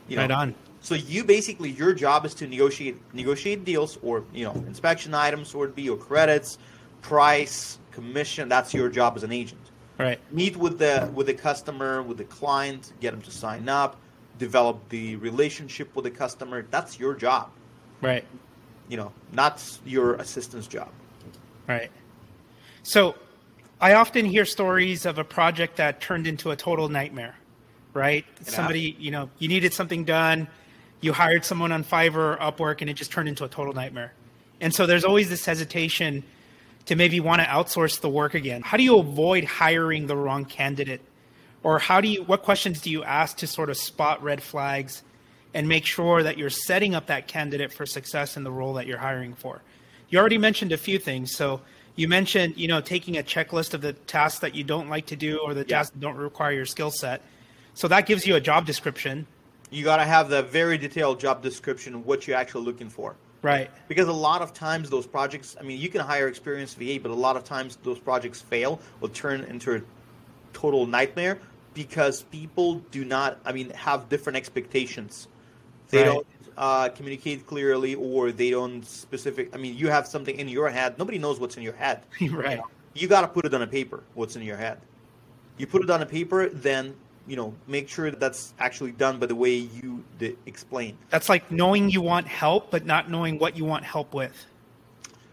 You 0.08 0.16
know, 0.16 0.24
right 0.24 0.32
on. 0.32 0.56
So 0.84 0.96
you 0.96 1.24
basically 1.24 1.72
your 1.72 1.94
job 1.94 2.26
is 2.26 2.34
to 2.36 2.46
negotiate 2.46 2.98
negotiate 3.14 3.64
deals 3.64 3.98
or 4.04 4.26
you 4.34 4.44
know 4.44 4.52
inspection 4.68 5.14
items 5.16 5.56
or 5.56 5.68
be 5.68 5.90
or 5.90 5.96
credits, 5.96 6.58
price, 7.02 7.80
commission. 7.92 8.50
That's 8.50 8.74
your 8.74 8.90
job 8.90 9.16
as 9.16 9.24
an 9.24 9.32
agent. 9.32 9.62
Right. 9.98 10.20
Meet 10.32 10.58
with 10.58 10.78
the 10.80 11.10
with 11.16 11.28
the 11.28 11.34
customer, 11.34 12.04
with 12.04 12.18
the 12.18 12.26
client, 12.26 12.92
get 13.00 13.12
them 13.12 13.22
to 13.22 13.32
sign 13.32 13.70
up, 13.70 13.96
develop 14.38 14.78
the 14.90 15.16
relationship 15.16 15.96
with 15.96 16.04
the 16.04 16.12
customer. 16.12 16.66
That's 16.70 17.00
your 17.00 17.16
job. 17.16 17.50
Right. 18.02 18.26
You 18.90 18.98
know, 18.98 19.14
not 19.32 19.64
your 19.86 20.16
assistant's 20.16 20.68
job. 20.68 20.90
Right. 21.66 21.92
So 22.84 23.16
I 23.80 23.94
often 23.94 24.26
hear 24.26 24.44
stories 24.44 25.06
of 25.06 25.18
a 25.18 25.24
project 25.24 25.78
that 25.78 26.02
turned 26.02 26.28
into 26.28 26.52
a 26.52 26.58
total 26.58 26.90
nightmare, 26.90 27.36
right? 27.94 28.26
Somebody, 28.42 28.98
you 29.00 29.12
know, 29.12 29.30
you 29.40 29.48
needed 29.48 29.74
something 29.74 30.04
done 30.04 30.50
you 31.04 31.14
hired 31.14 31.44
someone 31.44 31.72
on 31.72 31.84
Fiverr 31.84 32.16
or 32.16 32.38
Upwork 32.38 32.82
and 32.82 32.90
it 32.90 32.94
just 32.94 33.12
turned 33.12 33.28
into 33.28 33.44
a 33.44 33.50
total 33.50 33.74
nightmare. 33.74 34.14
And 34.62 34.74
so 34.74 34.86
there's 34.86 35.04
always 35.04 35.30
this 35.30 35.46
hesitation 35.46 36.24
to 36.86 36.96
maybe 36.96 37.20
want 37.20 37.42
to 37.42 37.48
outsource 37.48 38.00
the 38.00 38.10
work 38.10 38.34
again. 38.34 38.62
How 38.62 38.78
do 38.78 38.84
you 38.84 38.98
avoid 38.98 39.44
hiring 39.44 40.08
the 40.08 40.16
wrong 40.16 40.46
candidate? 40.46 41.02
Or 41.62 41.80
how 41.80 42.02
do 42.02 42.08
you 42.08 42.24
what 42.24 42.44
questions 42.44 42.82
do 42.82 42.90
you 42.90 43.04
ask 43.04 43.38
to 43.38 43.48
sort 43.48 43.70
of 43.70 43.78
spot 43.78 44.24
red 44.24 44.42
flags 44.42 45.04
and 45.54 45.68
make 45.68 45.86
sure 45.86 46.24
that 46.24 46.38
you're 46.38 46.50
setting 46.50 46.96
up 46.96 47.08
that 47.08 47.28
candidate 47.28 47.74
for 47.74 47.86
success 47.86 48.38
in 48.38 48.44
the 48.44 48.52
role 48.52 48.74
that 48.74 48.88
you're 48.88 48.98
hiring 48.98 49.34
for? 49.34 49.62
You 50.10 50.20
already 50.20 50.38
mentioned 50.38 50.72
a 50.72 50.78
few 50.78 51.00
things. 51.00 51.36
So 51.36 51.62
you 51.96 52.08
mentioned, 52.08 52.58
you 52.58 52.68
know, 52.68 52.82
taking 52.82 53.18
a 53.18 53.24
checklist 53.24 53.74
of 53.74 53.82
the 53.82 53.94
tasks 53.94 54.40
that 54.40 54.56
you 54.56 54.64
don't 54.64 54.90
like 54.90 55.08
to 55.08 55.16
do 55.16 55.40
or 55.40 55.54
the 55.54 55.64
tasks 55.64 55.92
that 55.92 56.00
don't 56.00 56.18
require 56.18 56.52
your 56.52 56.66
skill 56.66 56.92
set. 56.92 57.22
So 57.74 57.88
that 57.88 58.06
gives 58.06 58.26
you 58.26 58.36
a 58.36 58.42
job 58.42 58.66
description 58.66 59.28
you 59.74 59.84
got 59.84 59.98
to 59.98 60.06
have 60.06 60.30
the 60.30 60.44
very 60.44 60.78
detailed 60.78 61.20
job 61.20 61.42
description 61.42 62.06
what 62.06 62.28
you're 62.28 62.38
actually 62.38 62.64
looking 62.64 62.90
for. 62.90 63.16
Right. 63.42 63.70
Because 63.88 64.08
a 64.08 64.14
lot 64.14 64.42
of 64.42 64.54
times 64.54 64.90
those 64.90 65.06
projects 65.06 65.58
i 65.60 65.64
mean 65.64 65.80
you 65.80 65.90
can 65.90 66.00
hire 66.00 66.28
experienced 66.28 66.78
va 66.78 67.00
but 67.00 67.12
a 67.12 67.16
lot 67.16 67.36
of 67.36 67.44
times 67.44 67.78
those 67.84 68.00
projects 68.00 68.40
fail 68.40 68.80
or 69.02 69.10
turn 69.10 69.42
into 69.42 69.76
a 69.76 69.82
total 70.54 70.86
nightmare 70.88 71.40
because 71.74 72.24
people 72.24 72.76
do 72.92 73.04
not 73.04 73.40
i 73.46 73.52
mean 73.52 73.70
have 73.72 74.08
different 74.10 74.38
expectations. 74.38 75.28
They 75.90 76.00
right. 76.00 76.06
don't 76.06 76.28
uh, 76.56 76.90
communicate 76.90 77.48
clearly 77.48 77.96
or 77.96 78.32
they 78.32 78.52
don't 78.52 78.86
specific 78.86 79.54
i 79.54 79.58
mean 79.58 79.76
you 79.76 79.90
have 79.90 80.08
something 80.08 80.40
in 80.40 80.48
your 80.48 80.70
head 80.70 80.98
nobody 80.98 81.18
knows 81.18 81.40
what's 81.40 81.58
in 81.58 81.64
your 81.64 81.74
head. 81.74 82.04
Right. 82.32 82.62
You 82.94 83.08
got 83.08 83.22
to 83.22 83.28
put 83.28 83.46
it 83.46 83.54
on 83.54 83.64
a 83.64 83.68
paper 83.68 84.04
what's 84.14 84.36
in 84.36 84.44
your 84.44 84.58
head. 84.58 84.78
You 85.58 85.66
put 85.66 85.84
it 85.84 85.90
on 85.90 86.02
a 86.04 86.06
paper 86.06 86.48
then 86.48 86.96
you 87.28 87.36
know 87.36 87.54
make 87.68 87.88
sure 87.88 88.12
that 88.12 88.20
that's 88.20 88.54
actually 88.60 88.92
done 88.92 89.18
by 89.18 89.26
the 89.26 89.36
way 89.36 89.54
you 89.54 90.04
d- 90.20 90.36
explain 90.46 90.98
that's 91.10 91.30
like 91.30 91.50
knowing 91.52 91.90
you 91.90 92.02
want 92.02 92.28
help 92.28 92.70
but 92.70 92.86
not 92.86 93.10
knowing 93.10 93.40
what 93.40 93.56
you 93.58 93.64
want 93.64 93.84
help 93.84 94.14
with 94.14 94.46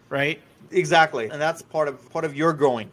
right 0.09 0.41
Exactly, 0.71 1.29
and 1.29 1.41
that's 1.41 1.61
part 1.61 1.87
of 1.87 2.09
part 2.11 2.25
of 2.25 2.35
your 2.35 2.53
growing. 2.53 2.89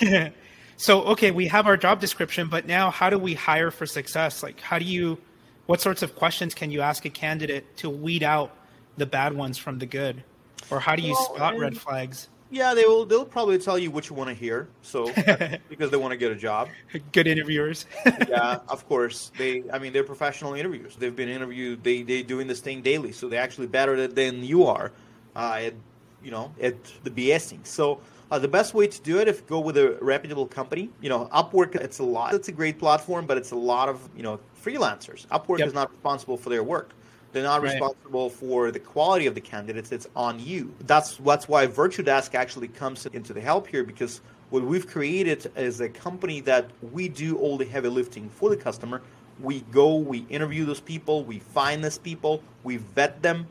so 0.76 1.02
okay, 1.04 1.30
we 1.30 1.46
have 1.46 1.66
our 1.66 1.76
job 1.76 2.00
description, 2.00 2.48
but 2.48 2.66
now 2.66 2.90
how 2.90 3.10
do 3.10 3.18
we 3.18 3.34
hire 3.34 3.70
for 3.70 3.86
success? 3.86 4.42
Like, 4.42 4.60
how 4.60 4.78
do 4.78 4.84
you? 4.84 5.18
What 5.66 5.80
sorts 5.80 6.02
of 6.02 6.14
questions 6.14 6.54
can 6.54 6.70
you 6.70 6.80
ask 6.80 7.04
a 7.04 7.10
candidate 7.10 7.76
to 7.78 7.90
weed 7.90 8.22
out 8.22 8.52
the 8.96 9.06
bad 9.06 9.32
ones 9.32 9.58
from 9.58 9.78
the 9.78 9.86
good, 9.86 10.22
or 10.70 10.78
how 10.78 10.94
do 10.94 11.02
you 11.02 11.12
well, 11.12 11.34
spot 11.34 11.58
red 11.58 11.76
flags? 11.76 12.28
Yeah, 12.50 12.74
they 12.74 12.84
will. 12.84 13.04
They'll 13.04 13.24
probably 13.24 13.58
tell 13.58 13.78
you 13.78 13.90
what 13.90 14.08
you 14.08 14.14
want 14.14 14.30
to 14.30 14.34
hear. 14.34 14.68
So 14.82 15.06
because 15.68 15.90
they 15.90 15.96
want 15.96 16.12
to 16.12 16.16
get 16.16 16.30
a 16.30 16.36
job. 16.36 16.68
Good 17.12 17.26
interviewers. 17.26 17.86
yeah, 18.28 18.60
of 18.68 18.86
course. 18.88 19.32
They. 19.36 19.64
I 19.72 19.78
mean, 19.78 19.92
they're 19.92 20.04
professional 20.04 20.54
interviewers. 20.54 20.96
They've 20.96 21.14
been 21.14 21.28
interviewed. 21.28 21.82
They 21.82 22.02
they 22.02 22.22
doing 22.22 22.46
this 22.46 22.60
thing 22.60 22.82
daily, 22.82 23.12
so 23.12 23.28
they're 23.28 23.42
actually 23.42 23.66
better 23.66 24.06
than 24.06 24.44
you 24.44 24.64
are 24.64 24.92
uh, 25.34 25.60
at 25.60 25.74
you 26.22 26.30
know 26.30 26.52
at 26.60 26.76
the 27.04 27.10
BSing. 27.10 27.66
So. 27.66 28.00
Uh, 28.28 28.40
the 28.40 28.48
best 28.48 28.74
way 28.74 28.88
to 28.88 29.00
do 29.02 29.20
it 29.20 29.28
if 29.28 29.46
go 29.46 29.60
with 29.60 29.76
a 29.76 29.96
reputable 30.00 30.46
company. 30.46 30.90
You 31.00 31.08
know, 31.08 31.28
Upwork. 31.32 31.76
It's 31.76 32.00
a 32.00 32.02
lot. 32.02 32.34
It's 32.34 32.48
a 32.48 32.52
great 32.52 32.76
platform, 32.76 33.24
but 33.24 33.36
it's 33.36 33.52
a 33.52 33.56
lot 33.56 33.88
of 33.88 34.00
you 34.16 34.24
know 34.24 34.40
freelancers. 34.60 35.28
Upwork 35.28 35.60
yep. 35.60 35.68
is 35.68 35.74
not 35.74 35.92
responsible 35.92 36.36
for 36.36 36.50
their 36.50 36.64
work. 36.64 36.90
They're 37.32 37.42
not 37.42 37.62
right. 37.62 37.72
responsible 37.72 38.30
for 38.30 38.70
the 38.70 38.78
quality 38.78 39.26
of 39.26 39.34
the 39.34 39.40
candidates. 39.40 39.92
It's 39.92 40.08
on 40.16 40.40
you. 40.40 40.74
That's 40.80 41.16
that's 41.16 41.48
why 41.48 41.66
VirtuDesk 41.66 42.34
actually 42.34 42.68
comes 42.68 43.06
into 43.06 43.32
the 43.32 43.40
help 43.40 43.66
here 43.66 43.84
because 43.84 44.20
what 44.50 44.62
we've 44.62 44.86
created 44.86 45.50
is 45.56 45.80
a 45.80 45.88
company 45.88 46.40
that 46.42 46.70
we 46.92 47.08
do 47.08 47.36
all 47.36 47.56
the 47.56 47.64
heavy 47.64 47.88
lifting 47.88 48.28
for 48.30 48.48
the 48.48 48.56
customer. 48.56 49.02
We 49.40 49.60
go, 49.72 49.96
we 49.96 50.20
interview 50.30 50.64
those 50.64 50.80
people, 50.80 51.24
we 51.24 51.40
find 51.40 51.84
those 51.84 51.98
people, 51.98 52.42
we 52.62 52.78
vet 52.78 53.20
them, 53.22 53.46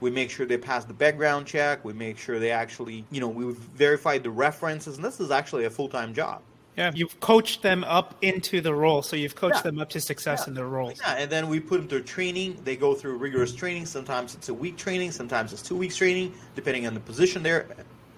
we 0.00 0.10
make 0.10 0.30
sure 0.30 0.46
they 0.46 0.56
pass 0.56 0.84
the 0.84 0.94
background 0.94 1.46
check, 1.46 1.84
we 1.84 1.92
make 1.92 2.16
sure 2.16 2.38
they 2.38 2.52
actually, 2.52 3.04
you 3.10 3.20
know, 3.20 3.28
we 3.28 3.52
verify 3.74 4.18
the 4.18 4.30
references, 4.30 4.96
and 4.96 5.04
this 5.04 5.20
is 5.20 5.30
actually 5.30 5.64
a 5.64 5.70
full 5.70 5.88
time 5.88 6.14
job. 6.14 6.42
Yeah, 6.76 6.90
you've 6.94 7.18
coached 7.20 7.62
them 7.62 7.84
up 7.84 8.14
into 8.20 8.60
the 8.60 8.74
role, 8.74 9.00
so 9.00 9.16
you've 9.16 9.34
coached 9.34 9.56
yeah. 9.56 9.62
them 9.62 9.78
up 9.78 9.88
to 9.90 10.00
success 10.00 10.42
yeah. 10.42 10.48
in 10.48 10.54
their 10.54 10.66
roles. 10.66 11.00
Yeah, 11.00 11.14
and 11.14 11.30
then 11.30 11.48
we 11.48 11.58
put 11.58 11.78
them 11.78 11.88
through 11.88 12.02
training. 12.02 12.58
They 12.64 12.76
go 12.76 12.94
through 12.94 13.16
rigorous 13.16 13.54
training. 13.54 13.86
Sometimes 13.86 14.34
it's 14.34 14.50
a 14.50 14.54
week 14.54 14.76
training, 14.76 15.12
sometimes 15.12 15.54
it's 15.54 15.62
two 15.62 15.76
weeks 15.76 15.96
training, 15.96 16.34
depending 16.54 16.86
on 16.86 16.92
the 16.92 17.00
position 17.00 17.42
they're 17.42 17.66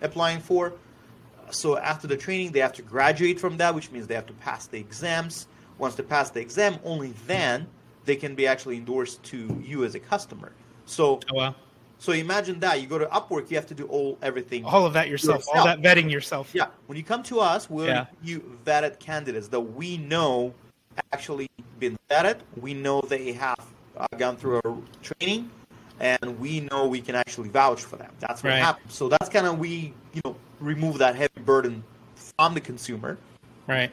applying 0.02 0.40
for. 0.40 0.72
So 1.50 1.78
after 1.78 2.06
the 2.08 2.16
training, 2.16 2.52
they 2.52 2.60
have 2.60 2.72
to 2.74 2.82
graduate 2.82 3.38
from 3.38 3.56
that, 3.58 3.74
which 3.74 3.90
means 3.92 4.06
they 4.06 4.14
have 4.14 4.26
to 4.26 4.34
pass 4.34 4.66
the 4.66 4.78
exams. 4.78 5.46
Once 5.78 5.94
they 5.94 6.02
pass 6.02 6.30
the 6.30 6.40
exam, 6.40 6.78
only 6.84 7.12
then 7.26 7.66
they 8.04 8.16
can 8.16 8.34
be 8.34 8.46
actually 8.46 8.76
endorsed 8.76 9.22
to 9.22 9.62
you 9.64 9.84
as 9.84 9.94
a 9.94 10.00
customer. 10.00 10.52
So 10.86 11.20
oh, 11.30 11.34
wow. 11.34 11.54
So 11.98 12.12
imagine 12.12 12.60
that 12.60 12.80
you 12.80 12.86
go 12.86 12.98
to 12.98 13.06
Upwork, 13.06 13.50
you 13.50 13.56
have 13.56 13.66
to 13.66 13.74
do 13.74 13.84
all 13.86 14.18
everything, 14.22 14.64
all 14.64 14.86
of 14.86 14.92
that 14.92 15.08
yourself, 15.08 15.38
yourself. 15.38 15.56
all 15.56 15.64
that 15.64 15.82
vetting 15.82 16.10
yourself. 16.10 16.50
Yeah, 16.54 16.68
when 16.86 16.96
you 16.96 17.02
come 17.02 17.22
to 17.24 17.40
us, 17.40 17.68
we'll 17.68 17.86
yeah. 17.86 18.06
you 18.22 18.58
vetted 18.64 19.00
candidates 19.00 19.48
that 19.48 19.60
we 19.60 19.96
know 19.98 20.54
actually 21.12 21.48
been 21.78 21.98
vetted. 22.08 22.38
We 22.60 22.74
know 22.74 23.00
they 23.00 23.32
have 23.32 23.58
uh, 23.96 24.06
gone 24.16 24.36
through 24.36 24.60
our 24.64 24.76
training, 25.02 25.50
and 25.98 26.38
we 26.38 26.60
know 26.60 26.86
we 26.86 27.00
can 27.00 27.16
actually 27.16 27.48
vouch 27.48 27.82
for 27.82 27.96
them. 27.96 28.12
That's 28.20 28.44
what 28.44 28.50
right. 28.50 28.58
happens. 28.58 28.94
So 28.94 29.08
that's 29.08 29.28
kind 29.28 29.46
of 29.46 29.58
we 29.58 29.92
you 30.14 30.20
know 30.24 30.36
remove 30.60 30.98
that 30.98 31.16
heavy 31.16 31.40
burden 31.44 31.82
from 32.14 32.54
the 32.54 32.60
consumer. 32.60 33.18
Right. 33.66 33.90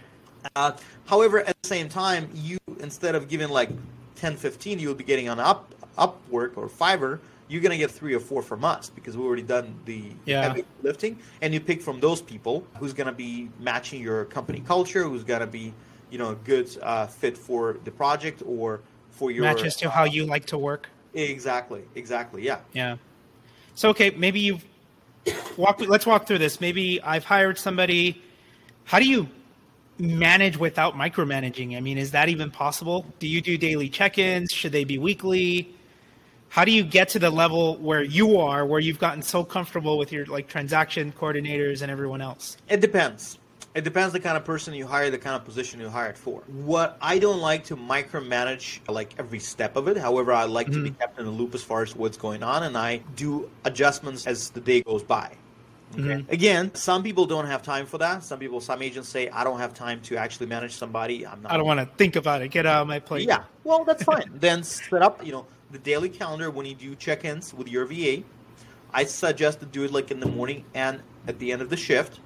Uh, 0.56 0.74
however, 1.06 1.40
at 1.40 1.60
the 1.64 1.68
same 1.68 1.90
time, 1.90 2.30
you 2.36 2.60
instead 2.80 3.16
of 3.16 3.28
giving 3.28 3.50
like 3.50 3.70
10, 4.16 4.38
15, 4.38 4.78
you'll 4.78 4.94
be 4.94 5.04
getting 5.04 5.28
on 5.28 5.40
Up 5.40 5.74
Upwork 5.98 6.56
or 6.56 6.70
Fiverr 6.70 7.20
you're 7.48 7.62
going 7.62 7.72
to 7.72 7.78
get 7.78 7.92
three 7.92 8.14
or 8.14 8.20
four 8.20 8.42
from 8.42 8.66
us 8.66 8.90
because 8.90 9.16
we've 9.16 9.26
already 9.26 9.44
done 9.44 9.80
the 9.86 10.04
yeah. 10.26 10.42
heavy 10.42 10.66
lifting. 10.82 11.20
And 11.42 11.54
you 11.54 11.60
pick 11.60 11.82
from 11.82 12.00
those 12.00 12.22
people 12.22 12.66
who's 12.80 12.94
going 12.94 13.08
to 13.08 13.14
be 13.14 13.50
matching 13.60 14.02
your 14.02 14.26
company 14.26 14.62
culture 14.62 15.04
who's 15.04 15.24
going 15.24 15.42
to 15.42 15.48
be 15.48 15.74
you 16.10 16.18
know 16.18 16.30
a 16.32 16.36
good 16.36 16.70
uh, 16.82 17.08
fit 17.08 17.38
for 17.38 17.78
the 17.84 17.92
project 17.92 18.42
or 18.46 18.82
for 19.12 19.32
your 19.32 19.44
matches 19.44 19.76
to 19.78 19.88
uh, 19.88 19.92
how 19.92 20.04
you 20.04 20.26
like 20.26 20.46
to 20.46 20.58
work? 20.58 20.90
Exactly 21.14 21.84
exactly 21.96 22.44
yeah. 22.44 22.60
Yeah. 22.74 22.98
So 23.76 23.90
okay 23.90 24.12
maybe 24.12 24.40
you've 24.40 24.66
walk 25.58 25.80
let's 25.82 26.06
walk 26.06 26.28
through 26.28 26.40
this. 26.40 26.60
Maybe 26.62 27.02
i've 27.02 27.26
hired 27.26 27.58
somebody. 27.58 28.22
How 28.86 29.00
do 29.00 29.06
you 29.06 29.28
manage 29.98 30.58
without 30.58 30.96
micromanaging? 30.96 31.78
I 31.78 31.80
mean 31.80 31.98
is 31.98 32.12
that 32.12 32.30
even 32.30 32.50
possible? 32.50 33.06
Do 33.20 33.28
you 33.28 33.42
do 33.42 33.58
daily 33.58 33.90
check-ins? 33.90 34.52
Should 34.52 34.72
they 34.72 34.84
be 34.84 34.98
weekly 34.98 35.76
how 36.56 36.64
do 36.64 36.72
you 36.72 36.84
get 36.84 37.10
to 37.10 37.20
the 37.20 37.30
level 37.30 37.76
where 37.80 38.02
you 38.02 38.38
are 38.38 38.66
where 38.66 38.80
you've 38.80 38.98
gotten 38.98 39.22
so 39.22 39.44
comfortable 39.44 39.98
with 39.98 40.14
your 40.14 40.26
like 40.28 40.48
transaction 40.48 41.12
coordinators 41.12 41.82
and 41.82 41.92
everyone 41.92 42.22
else 42.22 42.56
it 42.70 42.80
depends 42.80 43.38
it 43.74 43.84
depends 43.84 44.14
the 44.14 44.22
kind 44.22 44.38
of 44.38 44.46
person 44.46 44.74
you 44.74 44.88
hire 44.88 45.10
the 45.10 45.18
kind 45.18 45.36
of 45.36 45.44
position 45.44 45.82
you 45.82 45.90
hired 45.90 46.18
for 46.18 46.40
what 46.48 46.98
i 47.02 47.20
don't 47.20 47.42
like 47.42 47.66
to 47.66 47.76
micromanage 47.76 48.80
like 48.88 49.14
every 49.20 49.38
step 49.38 49.76
of 49.76 49.90
it 49.90 49.98
however 49.98 50.32
i 50.32 50.46
like 50.46 50.68
mm-hmm. 50.68 50.76
to 50.76 50.84
be 50.84 50.90
mm-hmm. 50.92 51.00
kept 51.00 51.20
in 51.20 51.26
the 51.26 51.32
loop 51.32 51.54
as 51.54 51.62
far 51.62 51.84
as 51.84 51.94
what's 51.94 52.16
going 52.16 52.42
on 52.42 52.64
and 52.64 52.78
i 52.78 52.96
do 53.18 53.52
adjustments 53.66 54.26
as 54.26 54.50
the 54.52 54.62
day 54.62 54.82
goes 54.82 55.04
by 55.04 55.36
Okay. 55.94 56.02
Mm-hmm. 56.02 56.32
Again, 56.32 56.76
some 56.76 57.04
people 57.04 57.26
don't 57.26 57.46
have 57.46 57.62
time 57.62 57.86
for 57.86 58.00
that. 58.00 58.24
Some 58.24 58.40
people, 58.40 58.60
some 58.60 58.82
agents 58.82 59.08
say, 59.08 59.30
"I 59.30 59.44
don't 59.44 59.60
have 59.60 59.74
time 59.74 60.02
to 60.02 60.18
actually 60.18 60.48
manage 60.48 60.74
somebody. 60.74 61.26
I'm 61.26 61.42
not." 61.42 61.52
I 61.54 61.58
don't 61.58 61.66
want 61.66 61.80
to 61.80 61.86
think 61.96 62.16
about 62.16 62.42
it. 62.42 62.50
Get 62.50 62.66
out 62.66 62.82
of 62.82 62.88
my 62.88 63.00
plate. 63.00 63.28
Yeah, 63.28 63.44
well, 63.64 63.86
that's 63.86 64.04
fine. 64.04 64.30
then 64.34 64.64
set 64.64 65.02
up, 65.02 65.26
you 65.26 65.32
know, 65.32 65.46
the 65.72 65.80
daily 65.80 66.10
calendar 66.10 66.52
when 66.52 66.66
you 66.66 66.76
do 66.76 66.96
check-ins 66.96 67.54
with 67.54 67.68
your 67.68 67.86
VA. 67.86 68.24
I 68.94 69.06
suggest 69.06 69.60
to 69.60 69.66
do 69.66 69.84
it 69.84 69.92
like 69.92 70.12
in 70.12 70.20
the 70.20 70.28
morning 70.28 70.64
and 70.74 71.02
at 71.28 71.40
the 71.40 71.52
end 71.52 71.62
of 71.62 71.70
the 71.70 71.78
shift. 71.78 72.20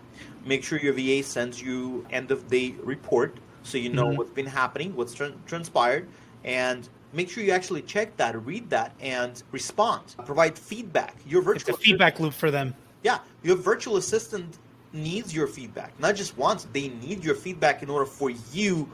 Make 0.45 0.63
sure 0.63 0.79
your 0.79 0.93
VA 0.93 1.23
sends 1.23 1.61
you 1.61 2.05
end 2.11 2.31
of 2.31 2.47
day 2.47 2.75
report 2.83 3.37
so 3.63 3.77
you 3.77 3.89
know 3.89 4.07
mm-hmm. 4.07 4.17
what's 4.17 4.31
been 4.31 4.45
happening, 4.45 4.95
what's 4.95 5.13
transpired, 5.45 6.07
and 6.43 6.87
make 7.13 7.29
sure 7.29 7.43
you 7.43 7.51
actually 7.51 7.81
check 7.81 8.15
that, 8.17 8.39
read 8.45 8.69
that, 8.69 8.93
and 8.99 9.41
respond. 9.51 10.15
Provide 10.25 10.57
feedback. 10.57 11.15
Your 11.25 11.41
virtual 11.41 11.73
it's 11.73 11.79
a 11.79 11.81
feedback 11.81 12.19
loop 12.19 12.33
for 12.33 12.51
them. 12.51 12.73
Yeah, 13.03 13.19
your 13.43 13.55
virtual 13.55 13.97
assistant 13.97 14.57
needs 14.93 15.33
your 15.33 15.47
feedback, 15.47 15.97
not 15.99 16.15
just 16.15 16.37
once. 16.37 16.67
They 16.73 16.89
need 16.89 17.23
your 17.23 17.35
feedback 17.35 17.83
in 17.83 17.89
order 17.89 18.05
for 18.05 18.29
you 18.51 18.89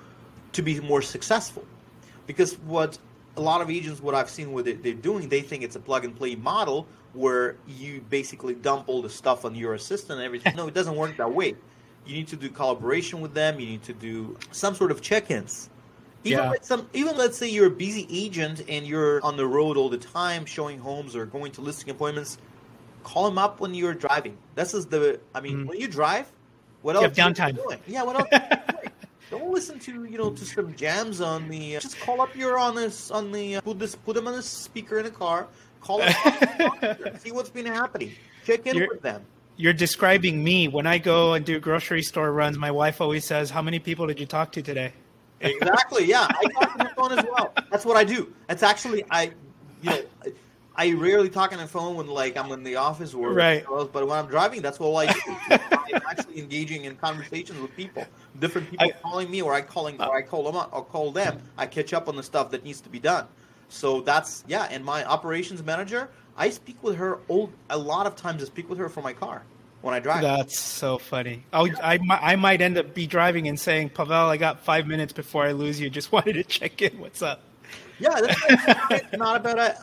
to 0.51 0.61
be 0.61 0.79
more 0.79 1.01
successful. 1.01 1.65
Because 2.27 2.57
what 2.59 2.97
a 3.37 3.41
lot 3.41 3.61
of 3.61 3.69
agents, 3.69 4.01
what 4.01 4.15
I've 4.15 4.29
seen 4.29 4.51
what 4.53 4.65
they're 4.65 4.93
doing, 4.93 5.29
they 5.29 5.41
think 5.41 5.63
it's 5.63 5.75
a 5.75 5.79
plug 5.79 6.05
and 6.05 6.15
play 6.15 6.35
model 6.35 6.87
where 7.13 7.57
you 7.67 8.01
basically 8.09 8.53
dump 8.53 8.87
all 8.87 9.01
the 9.01 9.09
stuff 9.09 9.45
on 9.45 9.55
your 9.55 9.73
assistant 9.73 10.19
and 10.19 10.25
everything. 10.25 10.55
no, 10.55 10.67
it 10.67 10.73
doesn't 10.79 10.95
work 10.95 11.15
that 11.17 11.33
way. 11.33 11.55
You 12.05 12.13
need 12.13 12.27
to 12.27 12.35
do 12.35 12.49
collaboration 12.49 13.21
with 13.21 13.33
them. 13.33 13.59
You 13.59 13.65
need 13.65 13.83
to 13.83 13.93
do 13.93 14.37
some 14.51 14.75
sort 14.75 14.91
of 14.91 15.01
check-ins. 15.01 15.69
Even 16.23 16.39
yeah. 16.39 16.53
some, 16.61 16.89
even 16.93 17.15
let's 17.17 17.37
say 17.37 17.47
you're 17.47 17.67
a 17.67 17.71
busy 17.71 18.07
agent 18.09 18.63
and 18.67 18.85
you're 18.85 19.23
on 19.23 19.37
the 19.37 19.45
road 19.45 19.77
all 19.77 19.89
the 19.89 19.97
time, 19.97 20.45
showing 20.45 20.79
homes 20.79 21.15
or 21.15 21.25
going 21.25 21.51
to 21.53 21.61
listing 21.61 21.91
appointments. 21.91 22.39
Call 23.03 23.25
them 23.25 23.37
up 23.37 23.59
when 23.59 23.75
you're 23.75 23.93
driving. 23.93 24.35
This 24.55 24.73
is 24.73 24.87
the. 24.87 25.19
I 25.35 25.41
mean, 25.41 25.57
mm 25.57 25.67
when 25.67 25.79
you 25.79 25.87
drive, 25.87 26.31
what 26.81 26.95
you 26.95 27.03
else? 27.03 27.15
Have 27.15 27.35
downtime. 27.35 27.79
Yeah. 27.85 28.01
What 28.01 28.19
else? 28.19 28.51
Don't 29.37 29.51
listen 29.51 29.79
to 29.79 30.05
you 30.05 30.17
know 30.17 30.31
to 30.31 30.45
some 30.45 30.73
jams 30.75 31.19
on 31.19 31.49
the. 31.49 31.75
Uh, 31.75 31.79
just 31.81 31.99
call 31.99 32.21
up 32.21 32.33
your 32.35 32.57
on 32.57 32.73
this 32.75 33.11
on 33.11 33.33
the 33.33 33.57
uh, 33.57 33.61
put 33.61 33.79
this 33.79 33.93
put 33.93 34.15
them 34.15 34.27
on 34.27 34.35
a 34.35 34.41
speaker 34.41 34.97
in 34.99 35.05
a 35.05 35.11
car. 35.11 35.47
Call 35.81 36.01
up, 36.01 37.19
see 37.19 37.31
what's 37.31 37.49
been 37.49 37.65
happening. 37.65 38.13
Check 38.45 38.65
in 38.65 38.77
You're, 38.77 38.87
with 38.87 39.01
them. 39.01 39.25
You're 39.57 39.73
describing 39.73 40.41
me 40.41 40.69
when 40.69 40.87
I 40.87 40.99
go 40.99 41.33
and 41.33 41.45
do 41.45 41.59
grocery 41.59 42.01
store 42.01 42.31
runs. 42.31 42.57
My 42.57 42.71
wife 42.71 43.01
always 43.01 43.25
says, 43.25 43.49
"How 43.49 43.61
many 43.61 43.79
people 43.79 44.07
did 44.07 44.21
you 44.21 44.25
talk 44.25 44.53
to 44.53 44.61
today?" 44.61 44.93
Exactly. 45.41 46.05
Yeah, 46.05 46.27
I 46.29 46.47
talk 46.53 46.77
to 46.77 46.83
the 46.85 46.89
phone 46.95 47.11
as 47.11 47.25
well. 47.29 47.53
That's 47.69 47.85
what 47.85 47.97
I 47.97 48.05
do. 48.05 48.33
That's 48.47 48.63
actually 48.63 49.03
I, 49.11 49.31
you 49.81 49.89
know. 49.89 50.01
I 50.77 50.91
rarely 50.91 51.29
talk 51.29 51.53
on 51.53 51.59
the 51.59 51.67
phone 51.67 51.95
when 51.95 52.07
like 52.07 52.35
I'm 52.37 52.51
in 52.51 52.63
the 52.63 52.75
office 52.75 53.13
or 53.13 53.33
right. 53.33 53.65
but 53.65 53.93
when 53.93 54.17
I'm 54.17 54.27
driving, 54.27 54.61
that's 54.61 54.79
all 54.79 54.97
I 54.97 55.05
do. 55.05 55.19
I'm 55.49 56.01
actually 56.09 56.39
engaging 56.39 56.85
in 56.85 56.95
conversations 56.97 57.59
with 57.59 57.75
people 57.75 58.05
different 58.39 58.69
people 58.69 58.87
I, 58.87 58.91
calling 58.91 59.29
me, 59.29 59.41
or 59.41 59.53
I 59.53 59.61
calling, 59.61 59.99
uh. 59.99 60.07
or 60.07 60.17
I 60.17 60.21
call 60.21 60.43
them, 60.43 60.55
up, 60.55 60.69
or 60.73 60.83
call 60.83 61.11
them. 61.11 61.41
I 61.57 61.65
catch 61.65 61.93
up 61.93 62.07
on 62.07 62.15
the 62.15 62.23
stuff 62.23 62.51
that 62.51 62.63
needs 62.63 62.81
to 62.81 62.89
be 62.89 62.99
done. 62.99 63.27
So 63.69 64.01
that's 64.01 64.43
yeah. 64.47 64.67
And 64.69 64.83
my 64.83 65.03
operations 65.05 65.63
manager, 65.63 66.09
I 66.37 66.49
speak 66.49 66.81
with 66.83 66.95
her 66.97 67.19
all, 67.27 67.51
a 67.69 67.77
lot 67.77 68.07
of 68.07 68.15
times. 68.15 68.43
I 68.43 68.45
speak 68.45 68.69
with 68.69 68.77
her 68.77 68.89
from 68.89 69.03
my 69.03 69.13
car 69.13 69.43
when 69.81 69.93
I 69.93 69.99
drive. 69.99 70.21
That's 70.21 70.59
so 70.59 70.97
funny. 70.97 71.43
I'll, 71.51 71.69
I 71.81 71.99
I 72.09 72.35
might 72.35 72.61
end 72.61 72.77
up 72.77 72.93
be 72.93 73.07
driving 73.07 73.47
and 73.47 73.59
saying, 73.59 73.89
Pavel, 73.89 74.29
I 74.29 74.37
got 74.37 74.63
five 74.63 74.87
minutes 74.87 75.13
before 75.13 75.45
I 75.45 75.53
lose 75.53 75.79
you. 75.79 75.89
Just 75.89 76.11
wanted 76.11 76.33
to 76.33 76.43
check 76.43 76.81
in. 76.81 76.99
What's 76.99 77.21
up? 77.21 77.41
Yeah, 77.99 78.21
that's 78.89 79.17
not 79.17 79.37
a 79.37 79.39
bad 79.39 79.77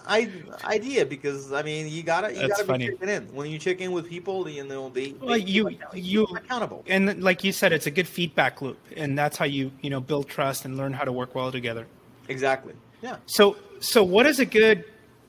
idea 0.64 1.06
because 1.06 1.52
I 1.52 1.62
mean 1.62 1.88
you 1.88 2.02
gotta 2.02 2.32
you 2.32 2.40
that's 2.40 2.52
gotta 2.52 2.64
funny. 2.64 2.86
be 2.90 2.92
checking 2.92 3.08
in 3.08 3.34
when 3.34 3.50
you 3.50 3.58
check 3.58 3.80
in 3.80 3.92
with 3.92 4.08
people. 4.08 4.48
You 4.48 4.64
know 4.64 4.88
they, 4.88 5.12
well, 5.20 5.30
they 5.30 5.44
you 5.44 5.70
you 5.94 6.24
accountable 6.24 6.84
and 6.86 7.22
like 7.22 7.44
you 7.44 7.52
said, 7.52 7.72
it's 7.72 7.86
a 7.86 7.90
good 7.90 8.08
feedback 8.08 8.60
loop, 8.60 8.78
and 8.96 9.18
that's 9.18 9.36
how 9.36 9.44
you 9.44 9.70
you 9.80 9.90
know 9.90 10.00
build 10.00 10.28
trust 10.28 10.64
and 10.64 10.76
learn 10.76 10.92
how 10.92 11.04
to 11.04 11.12
work 11.12 11.34
well 11.34 11.50
together. 11.50 11.86
Exactly. 12.28 12.74
Yeah. 13.02 13.16
So 13.26 13.56
so 13.80 14.02
what 14.04 14.26
is 14.26 14.38
a 14.40 14.46
good 14.46 14.84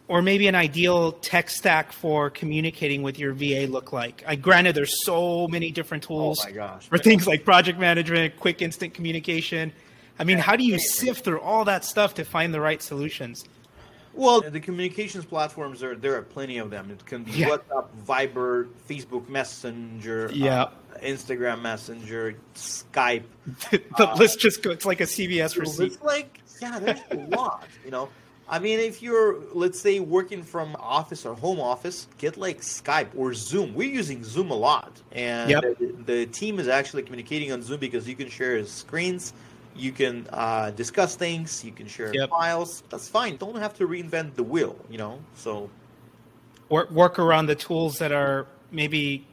or 0.08 0.22
maybe 0.22 0.48
an 0.48 0.56
ideal 0.56 1.13
tech 1.13 1.50
stack 1.50 1.91
for 1.91 2.30
communicating 2.30 3.02
with 3.02 3.17
your 3.17 3.34
VA 3.34 3.65
look 3.67 3.93
like? 3.93 4.24
I 4.28 4.36
granted 4.36 4.76
there's 4.76 5.04
so 5.06 5.48
many 5.48 5.72
different 5.72 6.06
oh 6.06 6.08
tools 6.08 6.46
oh 6.48 6.52
gosh. 6.52 6.88
for 6.88 6.98
things 6.98 7.28
like 7.28 7.46
project 7.46 7.80
management, 7.80 8.39
quick 8.39 8.62
instant 8.62 8.93
communication. 8.93 9.72
I 10.19 10.23
mean, 10.23 10.38
how 10.38 10.56
do 10.56 10.63
you 10.63 10.78
sift 10.80 11.23
through 11.26 11.41
all 11.41 11.65
that 11.65 11.84
stuff 11.86 12.13
to 12.15 12.23
find 12.26 12.54
the 12.54 12.62
right 12.62 12.82
solutions? 12.82 13.45
Well, 14.15 14.41
the 14.41 14.60
communications 14.60 15.26
platforms 15.26 15.82
are 15.82 15.95
there 15.95 16.15
are 16.15 16.21
plenty 16.21 16.60
of 16.60 16.69
them. 16.69 16.91
It 16.91 17.04
can 17.06 17.23
be 17.23 17.32
Yeah. 17.32 17.47
WhatsApp, 17.58 17.88
Viber, 18.06 18.67
Facebook 18.88 19.28
Messenger, 19.28 20.30
Yeah. 20.34 20.63
uh, 20.63 20.69
Instagram 21.02 21.63
Messenger, 21.63 22.36
Skype. 22.54 23.23
the 23.71 24.13
list 24.17 24.39
just 24.39 24.62
goes, 24.62 24.73
it's 24.73 24.86
like 24.86 25.02
a 25.02 25.06
CVS 25.08 25.58
receipt. 25.58 25.93
It's 25.93 26.02
like 26.04 26.41
yeah, 26.62 26.78
there's 26.80 26.99
a 27.10 27.15
lot. 27.36 27.65
You 27.84 27.89
know, 27.89 28.10
I 28.47 28.60
mean, 28.60 28.78
if 28.80 29.02
you're 29.02 29.39
let's 29.52 29.80
say 29.82 29.99
working 29.99 30.43
from 30.43 30.76
office 30.80 31.26
or 31.26 31.34
home 31.34 31.60
office, 31.60 32.08
get 32.19 32.38
like 32.38 32.62
Skype 32.62 33.08
or 33.17 33.34
Zoom. 33.34 33.73
We're 33.73 33.89
using 33.91 34.23
Zoom 34.23 34.52
a 34.52 34.56
lot, 34.56 35.02
and 35.12 35.49
Yep. 35.49 35.63
the, 35.80 35.95
the 36.06 36.26
team 36.28 36.60
is 36.60 36.67
actually 36.67 37.02
communicating 37.02 37.52
on 37.52 37.63
Zoom 37.63 37.80
because 37.80 38.08
you 38.08 38.15
can 38.15 38.30
share 38.30 38.63
screens. 38.65 39.34
You 39.76 39.92
can 39.92 40.28
uh, 40.32 40.72
discuss 40.72 41.16
things. 41.16 41.64
You 41.64 41.72
can 41.72 41.88
share 41.88 42.14
Yep. 42.14 42.30
files. 42.30 42.84
That's 42.90 43.08
fine. 43.10 43.38
Don't 43.38 43.58
have 43.58 43.74
to 43.76 43.88
reinvent 43.88 44.36
the 44.36 44.44
wheel. 44.44 44.76
You 44.90 44.98
know. 44.98 45.20
So 45.36 45.70
Work, 46.70 46.92
work 46.92 47.20
around 47.20 47.48
the 47.48 47.56
tools 47.56 47.98
that 48.00 48.12
are 48.12 48.48
maybe 48.72 49.26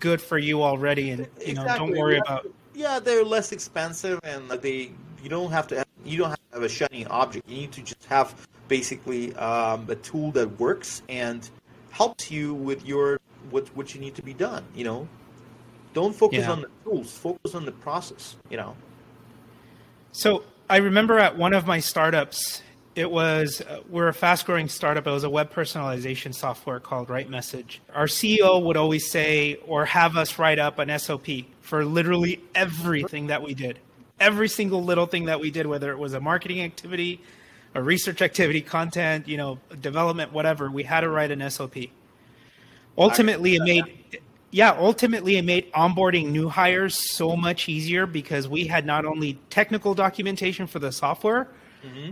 good 0.00 0.20
for 0.20 0.38
you 0.38 0.62
already 0.62 1.10
and 1.10 1.28
you 1.44 1.54
know 1.54 1.64
don't 1.76 1.96
worry 1.96 2.14
Yeah. 2.16 2.20
about 2.26 2.46
Yeah, 2.74 2.98
they're 3.00 3.24
less 3.24 3.52
expensive, 3.52 4.20
and 4.22 4.48
they 4.50 4.92
you 5.22 5.28
don't 5.28 5.50
have 5.50 5.66
to 5.68 5.76
have, 5.78 5.86
you 6.04 6.16
don't 6.18 6.30
have 6.30 6.38
to 6.50 6.54
have 6.54 6.62
a 6.62 6.68
shiny 6.68 7.04
object. 7.06 7.48
You 7.48 7.56
need 7.62 7.72
to 7.72 7.82
just 7.82 8.04
have 8.06 8.34
basically 8.68 9.34
um, 9.36 9.86
a 9.88 9.96
tool 9.96 10.30
that 10.32 10.58
works 10.60 11.02
and 11.08 11.48
helps 11.90 12.30
you 12.30 12.54
with 12.54 12.86
your 12.86 13.18
what 13.50 13.66
what 13.76 13.94
you 13.94 14.00
need 14.00 14.14
to 14.14 14.22
be 14.22 14.32
done. 14.34 14.64
You 14.74 14.84
know, 14.84 15.08
don't 15.94 16.14
focus 16.14 16.40
Yeah. 16.46 16.52
on 16.52 16.60
the 16.62 16.70
tools. 16.84 17.10
Focus 17.12 17.54
on 17.54 17.64
the 17.64 17.72
process. 17.72 18.36
You 18.50 18.56
know. 18.58 18.76
So 20.12 20.44
I 20.68 20.78
remember 20.78 21.18
at 21.18 21.36
one 21.36 21.52
of 21.52 21.66
my 21.66 21.80
startups, 21.80 22.62
it 22.94 23.10
was 23.10 23.60
uh, 23.60 23.80
we're 23.88 24.08
a 24.08 24.14
fast 24.14 24.44
growing 24.44 24.68
startup. 24.68 25.06
It 25.06 25.10
was 25.10 25.24
a 25.24 25.30
web 25.30 25.52
personalization 25.52 26.34
software 26.34 26.80
called 26.80 27.08
RightMessage. 27.08 27.78
Our 27.94 28.06
CEO 28.06 28.62
would 28.62 28.76
always 28.76 29.08
say 29.08 29.54
or 29.66 29.84
have 29.84 30.16
us 30.16 30.38
write 30.38 30.58
up 30.58 30.78
an 30.78 30.98
SOP 30.98 31.26
for 31.60 31.84
literally 31.84 32.40
everything 32.54 33.28
that 33.28 33.42
we 33.42 33.54
did, 33.54 33.78
every 34.18 34.48
single 34.48 34.82
little 34.82 35.06
thing 35.06 35.26
that 35.26 35.38
we 35.38 35.50
did, 35.50 35.66
whether 35.66 35.92
it 35.92 35.98
was 35.98 36.12
a 36.14 36.20
marketing 36.20 36.60
activity, 36.62 37.20
a 37.74 37.82
research 37.82 38.20
activity, 38.20 38.60
content, 38.60 39.28
you 39.28 39.36
know, 39.36 39.58
development, 39.80 40.32
whatever. 40.32 40.70
We 40.70 40.82
had 40.82 41.02
to 41.02 41.08
write 41.08 41.30
an 41.30 41.48
SOP. 41.50 41.76
Ultimately, 42.96 43.54
it 43.54 43.62
made 43.62 43.97
yeah, 44.50 44.76
ultimately 44.78 45.36
it 45.36 45.44
made 45.44 45.70
onboarding 45.72 46.30
new 46.30 46.48
hires 46.48 46.94
so 47.16 47.36
much 47.36 47.68
easier 47.68 48.06
because 48.06 48.48
we 48.48 48.66
had 48.66 48.86
not 48.86 49.04
only 49.04 49.38
technical 49.50 49.94
documentation 49.94 50.66
for 50.66 50.78
the 50.78 50.92
software, 50.92 51.48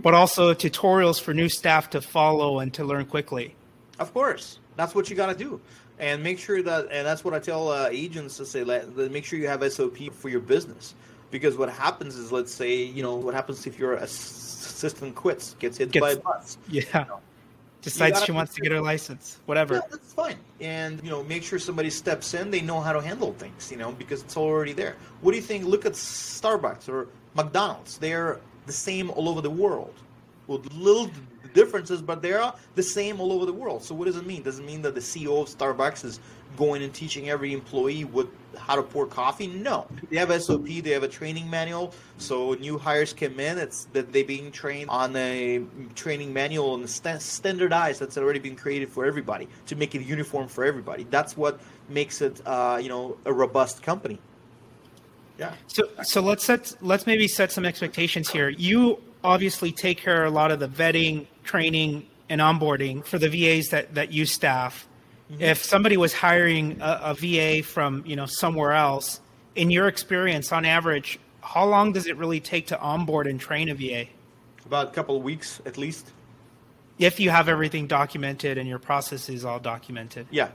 but 0.01 0.13
also 0.13 0.53
tutorials 0.53 1.19
for 1.21 1.33
new 1.33 1.49
staff 1.49 1.89
to 1.91 2.01
follow 2.01 2.59
and 2.59 2.73
to 2.73 2.83
learn 2.83 3.05
quickly. 3.05 3.53
Of 3.99 4.13
course, 4.13 4.59
that's 4.75 4.95
what 4.95 5.09
you 5.09 5.15
got 5.15 5.27
to 5.27 5.35
do, 5.35 5.59
and 5.99 6.23
make 6.23 6.39
sure 6.39 6.61
that, 6.61 6.87
and 6.91 7.05
that's 7.05 7.23
what 7.23 7.33
I 7.33 7.39
tell 7.39 7.69
uh, 7.69 7.89
agents 7.91 8.37
to 8.37 8.45
say. 8.45 8.63
Let, 8.63 8.95
make 8.95 9.25
sure 9.25 9.37
you 9.37 9.47
have 9.47 9.69
SOP 9.71 9.97
for 10.13 10.29
your 10.29 10.39
business, 10.39 10.95
because 11.31 11.57
what 11.57 11.69
happens 11.69 12.15
is, 12.15 12.31
let's 12.31 12.53
say, 12.53 12.75
you 12.83 13.03
know, 13.03 13.15
what 13.15 13.33
happens 13.33 13.67
if 13.67 13.77
your 13.77 13.95
assistant 13.95 15.15
quits, 15.15 15.55
gets 15.59 15.77
hit 15.77 15.91
Gets- 15.91 16.01
by 16.01 16.11
a 16.11 16.17
bus. 16.17 16.57
Yeah. 16.69 17.05
Decides 17.93 18.23
she 18.23 18.31
wants 18.31 18.53
to 18.55 18.61
get 18.61 18.71
her 18.71 18.81
license, 18.81 19.39
whatever. 19.45 19.75
Yeah, 19.75 19.81
that's 19.89 20.13
fine. 20.13 20.37
And 20.59 21.01
you 21.03 21.09
know, 21.09 21.23
make 21.23 21.43
sure 21.43 21.59
somebody 21.59 21.89
steps 21.89 22.33
in. 22.33 22.51
They 22.51 22.61
know 22.61 22.79
how 22.79 22.93
to 22.93 23.01
handle 23.01 23.33
things. 23.33 23.71
You 23.71 23.77
know, 23.77 23.91
because 23.91 24.21
it's 24.23 24.37
already 24.37 24.73
there. 24.73 24.95
What 25.21 25.31
do 25.31 25.37
you 25.37 25.43
think? 25.43 25.65
Look 25.65 25.85
at 25.85 25.93
Starbucks 25.93 26.89
or 26.89 27.07
McDonald's. 27.35 27.97
They're 27.97 28.39
the 28.65 28.73
same 28.73 29.09
all 29.11 29.29
over 29.29 29.41
the 29.41 29.49
world, 29.49 29.93
with 30.47 30.71
little 30.73 31.09
differences, 31.57 32.03
but 32.03 32.21
they 32.21 32.33
are 32.33 32.53
the 32.75 32.83
same 32.83 33.19
all 33.19 33.31
over 33.33 33.45
the 33.45 33.57
world. 33.61 33.83
So 33.83 33.95
what 33.95 34.05
does 34.05 34.15
it 34.15 34.27
mean? 34.27 34.43
Does 34.43 34.59
it 34.59 34.65
mean 34.65 34.83
that 34.83 34.93
the 34.93 35.01
CEO 35.01 35.41
of 35.41 35.47
Starbucks 35.49 36.05
is 36.05 36.19
going 36.55 36.83
and 36.83 36.93
teaching 36.93 37.29
every 37.29 37.51
employee 37.51 38.05
what 38.05 38.27
how 38.55 38.75
to 38.75 38.83
pour 38.83 39.07
coffee? 39.07 39.47
No. 39.47 39.87
They 40.09 40.17
have 40.17 40.31
SOP. 40.41 40.67
They 40.67 40.91
have 40.91 41.03
a 41.03 41.07
training 41.07 41.49
manual. 41.49 41.93
So 42.19 42.53
new 42.53 42.77
hires 42.77 43.11
come 43.11 43.39
in, 43.39 43.57
it's 43.57 43.85
that 43.93 44.13
they're 44.13 44.23
being 44.23 44.51
trained 44.51 44.89
on 44.91 45.15
a 45.15 45.63
training 45.95 46.31
manual 46.31 46.75
and 46.75 46.87
sta- 46.87 47.17
standardized. 47.17 47.99
That's 47.99 48.17
already 48.17 48.39
been 48.39 48.55
created 48.55 48.89
for 48.89 49.05
everybody 49.05 49.47
to 49.65 49.75
make 49.75 49.95
it 49.95 50.03
uniform 50.03 50.47
for 50.47 50.63
everybody. 50.63 51.07
That's 51.09 51.35
what 51.35 51.59
makes 51.89 52.21
it, 52.21 52.39
uh, 52.45 52.79
you 52.81 52.89
know, 52.89 53.17
a 53.25 53.33
robust 53.33 53.81
company. 53.81 54.19
Yeah. 55.39 55.53
So, 55.67 55.83
so 56.03 56.21
let's 56.21 56.45
set 56.45 56.73
let's 56.81 57.05
maybe 57.05 57.27
set 57.27 57.51
some 57.51 57.65
expectations 57.65 58.29
here. 58.29 58.49
You 58.49 58.99
obviously 59.23 59.71
take 59.71 59.97
care 59.97 60.23
of 60.23 60.33
a 60.33 60.35
lot 60.35 60.51
of 60.51 60.59
the 60.59 60.67
vetting, 60.67 61.27
training, 61.47 62.05
and 62.29 62.41
onboarding 62.41 63.05
for 63.05 63.17
the 63.17 63.29
VAs 63.29 63.69
that 63.69 63.95
that 63.95 64.11
you 64.11 64.25
staff. 64.25 64.87
Mm-hmm. 65.31 65.41
If 65.41 65.63
somebody 65.63 65.97
was 65.97 66.13
hiring 66.13 66.79
a, 66.81 66.99
a 67.05 67.13
VA 67.13 67.63
from 67.63 68.03
you 68.05 68.15
know 68.15 68.25
somewhere 68.25 68.73
else, 68.73 69.19
in 69.55 69.71
your 69.71 69.87
experience, 69.87 70.51
on 70.51 70.65
average, 70.65 71.19
how 71.41 71.65
long 71.65 71.93
does 71.93 72.07
it 72.07 72.17
really 72.17 72.39
take 72.39 72.67
to 72.67 72.79
onboard 72.79 73.27
and 73.27 73.39
train 73.39 73.69
a 73.69 73.75
VA? 73.75 74.05
About 74.65 74.87
a 74.87 74.91
couple 74.91 75.15
of 75.15 75.23
weeks 75.23 75.61
at 75.65 75.77
least. 75.77 76.11
If 76.99 77.19
you 77.19 77.29
have 77.29 77.47
everything 77.47 77.87
documented 77.87 78.57
and 78.57 78.67
your 78.67 78.79
process 78.79 79.29
is 79.29 79.45
all 79.45 79.59
documented. 79.59 80.27
Yeah. 80.31 80.49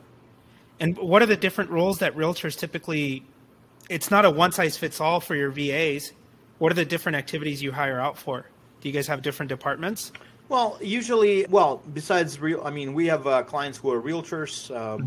And 0.80 0.98
what 0.98 1.22
are 1.22 1.26
the 1.26 1.36
different 1.36 1.70
roles 1.70 1.98
that 1.98 2.16
realtors 2.16 2.58
typically? 2.58 3.22
It's 3.88 4.10
not 4.10 4.24
a 4.24 4.30
one 4.30 4.52
size 4.52 4.76
fits 4.76 5.00
all 5.00 5.20
for 5.20 5.36
your 5.36 5.50
VAs. 5.50 6.12
What 6.58 6.72
are 6.72 6.74
the 6.74 6.84
different 6.84 7.16
activities 7.16 7.62
you 7.62 7.72
hire 7.72 8.00
out 8.00 8.18
for? 8.18 8.46
Do 8.80 8.88
you 8.88 8.92
guys 8.92 9.06
have 9.06 9.22
different 9.22 9.48
departments? 9.48 10.12
Well, 10.48 10.78
usually, 10.82 11.46
well, 11.48 11.82
besides 11.94 12.38
real, 12.40 12.62
I 12.64 12.70
mean, 12.70 12.92
we 12.92 13.06
have 13.06 13.26
uh, 13.26 13.42
clients 13.42 13.78
who 13.78 13.90
are 13.90 14.02
realtors, 14.02 14.70
uh, 14.74 14.98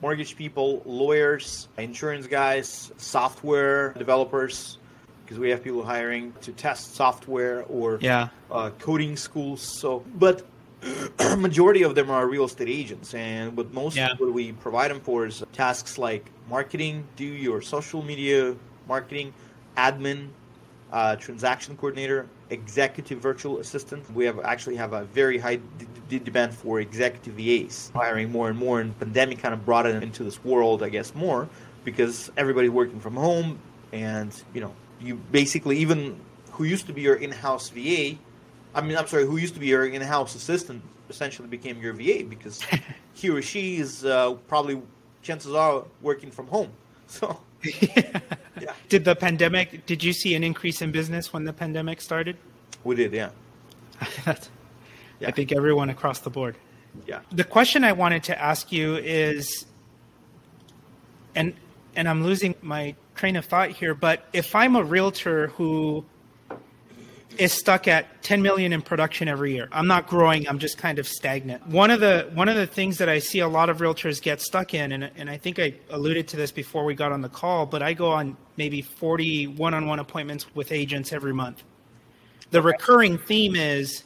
mortgage 0.00 0.36
people, 0.36 0.82
lawyers, 0.84 1.68
insurance 1.78 2.26
guys, 2.26 2.92
software 2.98 3.94
developers, 3.94 4.78
because 5.24 5.38
we 5.38 5.50
have 5.50 5.62
people 5.62 5.84
hiring 5.84 6.32
to 6.42 6.52
test 6.52 6.94
software 6.94 7.64
or 7.64 7.98
Yeah. 8.00 8.28
uh, 8.50 8.70
coding 8.78 9.16
schools. 9.16 9.60
So, 9.80 10.04
but 10.14 10.46
majority 11.38 11.82
of 11.82 11.94
them 11.94 12.10
are 12.10 12.26
real 12.28 12.44
estate 12.44 12.68
agents, 12.68 13.14
and 13.14 13.56
what 13.56 13.72
most 13.72 13.96
Yeah. 13.96 14.14
what 14.18 14.32
we 14.32 14.52
provide 14.52 14.90
them 14.90 15.00
for 15.00 15.26
is 15.26 15.42
tasks 15.52 15.98
like 15.98 16.30
marketing, 16.48 17.04
do 17.16 17.24
your 17.24 17.60
social 17.62 18.02
media 18.02 18.54
marketing, 18.88 19.32
admin, 19.76 20.28
uh, 20.92 21.16
transaction 21.16 21.76
coordinator, 21.76 22.26
executive 22.52 23.18
virtual 23.18 23.58
assistant. 23.58 24.08
We 24.14 24.24
have 24.26 24.38
actually 24.40 24.76
have 24.76 24.92
a 24.92 25.04
very 25.04 25.38
high 25.38 25.56
d- 25.56 25.86
d- 26.08 26.18
demand 26.18 26.54
for 26.54 26.80
executive 26.80 27.34
VAs, 27.34 27.90
hiring 27.94 28.30
more 28.30 28.48
and 28.48 28.58
more. 28.58 28.80
And 28.80 28.98
pandemic 28.98 29.38
kind 29.38 29.54
of 29.54 29.64
brought 29.64 29.86
it 29.86 30.02
into 30.02 30.22
this 30.24 30.44
world, 30.44 30.82
I 30.82 30.88
guess, 30.88 31.14
more 31.14 31.48
because 31.84 32.30
everybody's 32.36 32.70
working 32.70 33.00
from 33.00 33.14
home, 33.14 33.58
and 33.92 34.30
you 34.54 34.60
know, 34.60 34.74
you 35.00 35.16
basically 35.16 35.78
even 35.78 36.18
who 36.52 36.64
used 36.64 36.86
to 36.86 36.92
be 36.92 37.00
your 37.00 37.16
in-house 37.16 37.70
VA. 37.70 38.16
I 38.74 38.80
mean, 38.80 38.96
I'm 38.96 39.06
sorry, 39.06 39.26
who 39.26 39.36
used 39.36 39.54
to 39.54 39.60
be 39.60 39.66
your 39.66 39.86
in-house 39.86 40.34
assistant 40.34 40.82
essentially 41.08 41.48
became 41.48 41.80
your 41.80 41.92
VA 41.92 42.24
because 42.28 42.62
he 43.14 43.30
or 43.30 43.42
she 43.42 43.76
is 43.76 44.04
uh, 44.04 44.32
probably 44.48 44.80
chances 45.22 45.54
are 45.54 45.84
working 46.00 46.30
from 46.30 46.46
home. 46.48 46.70
So 47.08 47.38
yeah, 48.60 48.72
Did 48.88 49.04
the 49.04 49.14
pandemic? 49.14 49.86
Did 49.86 50.02
you 50.02 50.12
see 50.12 50.34
an 50.34 50.42
increase 50.44 50.82
in 50.82 50.90
business 50.92 51.32
when 51.32 51.44
the 51.44 51.52
pandemic 51.52 52.00
started? 52.00 52.36
we 52.84 52.96
did. 52.96 53.12
Yeah, 53.12 53.30
Yeah. 54.26 55.28
I 55.28 55.30
think 55.30 55.52
everyone 55.52 55.88
across 55.90 56.18
the 56.20 56.30
board. 56.30 56.56
yeah. 57.06 57.20
The 57.30 57.44
question 57.44 57.84
I 57.84 57.92
wanted 57.92 58.24
to 58.24 58.40
ask 58.42 58.72
you 58.72 58.96
is, 58.96 59.66
and 61.34 61.54
and 61.94 62.08
I'm 62.08 62.24
losing 62.24 62.54
my 62.62 62.96
train 63.14 63.36
of 63.36 63.44
thought 63.44 63.70
here, 63.70 63.94
but 63.94 64.26
if 64.32 64.54
I'm 64.56 64.74
a 64.74 64.82
realtor 64.82 65.48
who 65.48 66.04
is 67.38 67.52
stuck 67.52 67.88
at 67.88 68.22
10 68.22 68.42
million 68.42 68.72
in 68.72 68.82
production 68.82 69.28
every 69.28 69.52
year, 69.54 69.68
I'm 69.72 69.86
not 69.86 70.06
growing, 70.06 70.48
I'm 70.48 70.58
just 70.58 70.78
kind 70.78 70.98
of 70.98 71.08
stagnant. 71.08 71.66
One 71.66 71.90
of 71.90 72.00
the 72.00 72.30
one 72.34 72.48
of 72.48 72.56
the 72.56 72.66
things 72.66 72.98
that 72.98 73.08
I 73.08 73.18
see 73.18 73.40
a 73.40 73.48
lot 73.48 73.70
of 73.70 73.78
realtors 73.78 74.20
get 74.20 74.40
stuck 74.40 74.74
in, 74.74 74.92
and 74.92 75.10
and 75.16 75.30
I 75.30 75.36
think 75.36 75.58
I 75.58 75.74
alluded 75.90 76.28
to 76.28 76.36
this 76.36 76.52
before 76.52 76.84
we 76.84 76.94
got 76.94 77.12
on 77.12 77.20
the 77.20 77.28
call, 77.28 77.66
but 77.66 77.82
I 77.82 77.92
go 77.92 78.10
on 78.10 78.36
maybe 78.56 78.82
40 78.82 79.48
one-on-one 79.48 79.98
appointments 79.98 80.54
with 80.54 80.72
agents 80.72 81.12
every 81.12 81.32
month. 81.32 81.62
The 82.50 82.60
recurring 82.60 83.16
theme 83.16 83.56
is 83.56 84.04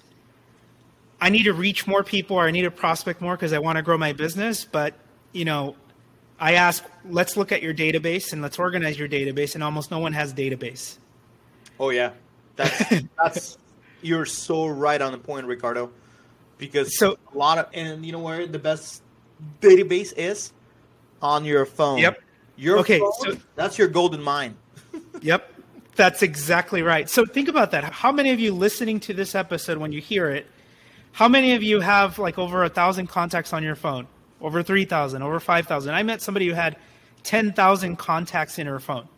I 1.21 1.31
need 1.31 1.45
to 1.45 1.53
reach 1.53 1.87
more 1.87 2.05
people 2.05 2.37
or 2.37 2.47
I 2.47 2.51
need 2.51 2.63
to 2.63 2.71
prospect 2.71 3.21
more 3.21 3.37
because 3.37 3.53
I 3.53 3.59
want 3.59 3.77
to 3.77 3.83
grow 3.83 3.99
my 3.99 4.13
business. 4.13 4.65
But, 4.65 4.95
you 5.33 5.45
know, 5.45 5.77
I 6.39 6.55
ask, 6.55 6.85
let's 7.09 7.37
look 7.37 7.53
at 7.53 7.63
your 7.63 7.75
database 7.75 8.33
and 8.33 8.43
let's 8.43 8.59
organize 8.59 8.99
your 8.99 9.09
database. 9.09 9.55
And 9.55 9.65
almost 9.65 9.91
no 9.91 9.99
one 9.99 10.13
has 10.13 10.35
database. 10.35 10.99
Oh 11.79 11.91
yeah, 11.91 12.13
that's 12.57 13.03
that's 13.23 13.59
you're 14.03 14.27
so 14.27 14.67
right 14.67 15.01
on 15.01 15.13
the 15.13 15.19
point, 15.19 15.47
Ricardo. 15.47 15.91
because 16.59 16.97
So- 16.99 17.17
a 17.35 17.39
lot 17.39 17.59
of 17.59 17.67
and 17.75 18.05
you 18.05 18.13
know 18.13 18.19
where 18.21 18.47
the 18.47 18.59
best 18.59 19.03
database 19.61 20.13
is 20.17 20.53
on 21.23 21.45
your 21.45 21.65
phone. 21.67 21.99
Yep. 21.99 22.21
Your 22.57 22.79
Okay, 22.79 22.99
phone, 22.99 23.13
so- 23.21 23.37
that's 23.55 23.79
your 23.79 23.89
golden 23.89 24.23
mine. 24.23 24.57
Yep. 25.23 25.53
That's 25.97 26.23
exactly 26.23 26.83
right. 26.83 27.09
So 27.09 27.25
think 27.25 27.49
about 27.49 27.71
that. 27.71 27.85
How 27.85 28.13
many 28.13 28.31
of 28.31 28.39
you 28.39 28.53
listening 28.53 29.01
to 29.01 29.15
this 29.15 29.35
episode 29.35 29.79
when 29.79 29.93
you 29.93 30.01
hear 30.03 30.29
it, 30.29 30.47
how 31.13 31.27
many 31.27 31.55
of 31.55 31.63
you 31.63 31.81
have 31.81 32.19
like 32.19 32.39
over 32.39 32.63
a 32.65 32.69
thousand 32.69 33.07
contacts 33.07 33.55
on 33.55 33.63
your 33.63 33.77
phone? 33.77 34.07
Over 34.43 34.63
3,000, 34.63 35.23
over 35.23 35.41
5,000. 35.41 35.95
I 35.95 36.03
met 36.03 36.21
somebody 36.21 36.47
who 36.49 36.53
had 36.53 36.77
10,000 37.23 37.97
contacts 37.97 38.59
in 38.59 38.67
her 38.67 38.79
phone. 38.79 39.09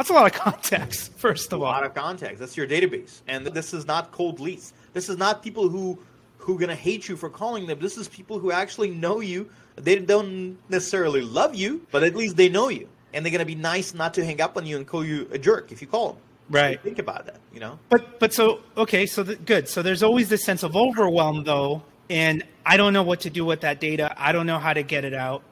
That's 0.00 0.08
a 0.08 0.14
lot 0.14 0.24
of 0.24 0.32
contacts, 0.32 1.08
first 1.18 1.52
of 1.52 1.60
all. 1.60 1.68
a 1.68 1.72
lot 1.72 1.84
of 1.84 1.92
contacts. 1.92 2.40
That's 2.40 2.56
your 2.56 2.66
database, 2.66 3.20
and 3.28 3.46
this 3.48 3.74
is 3.74 3.84
not 3.86 4.12
cold 4.12 4.40
leads. 4.40 4.72
This 4.94 5.10
is 5.10 5.18
not 5.18 5.42
people 5.42 5.68
who 5.68 5.98
who 6.38 6.58
gonna 6.58 6.74
hate 6.74 7.06
you 7.06 7.18
for 7.18 7.28
calling 7.28 7.66
them. 7.66 7.78
This 7.78 7.98
is 7.98 8.08
people 8.08 8.38
who 8.38 8.50
actually 8.50 8.92
know 8.92 9.20
you. 9.20 9.50
They 9.76 9.98
don't 9.98 10.56
necessarily 10.70 11.20
love 11.20 11.54
you, 11.54 11.86
but 11.90 12.02
at 12.02 12.16
least 12.16 12.38
they 12.38 12.48
know 12.48 12.70
you, 12.70 12.88
and 13.12 13.22
they're 13.22 13.30
gonna 13.30 13.44
be 13.44 13.54
nice 13.54 13.92
not 13.92 14.14
to 14.14 14.24
hang 14.24 14.40
up 14.40 14.56
on 14.56 14.64
you 14.64 14.78
and 14.78 14.86
call 14.86 15.04
you 15.04 15.28
a 15.32 15.38
jerk 15.38 15.70
if 15.70 15.82
you 15.82 15.86
call 15.86 16.14
them. 16.14 16.22
Right. 16.48 16.78
So 16.78 16.82
think 16.82 16.98
about 16.98 17.26
that. 17.26 17.36
You 17.52 17.60
know. 17.60 17.78
But 17.90 18.18
but 18.18 18.32
so 18.32 18.60
okay, 18.78 19.04
so 19.04 19.22
th- 19.22 19.44
good. 19.44 19.68
So 19.68 19.82
there's 19.82 20.02
always 20.02 20.30
this 20.30 20.42
sense 20.42 20.62
of 20.62 20.76
overwhelm 20.76 21.44
though, 21.44 21.82
and 22.08 22.42
I 22.64 22.78
don't 22.78 22.94
know 22.94 23.02
what 23.02 23.20
to 23.20 23.28
do 23.28 23.44
with 23.44 23.60
that 23.60 23.80
data. 23.80 24.14
I 24.16 24.32
don't 24.32 24.46
know 24.46 24.58
how 24.58 24.72
to 24.72 24.82
get 24.82 25.04
it 25.04 25.12
out 25.12 25.42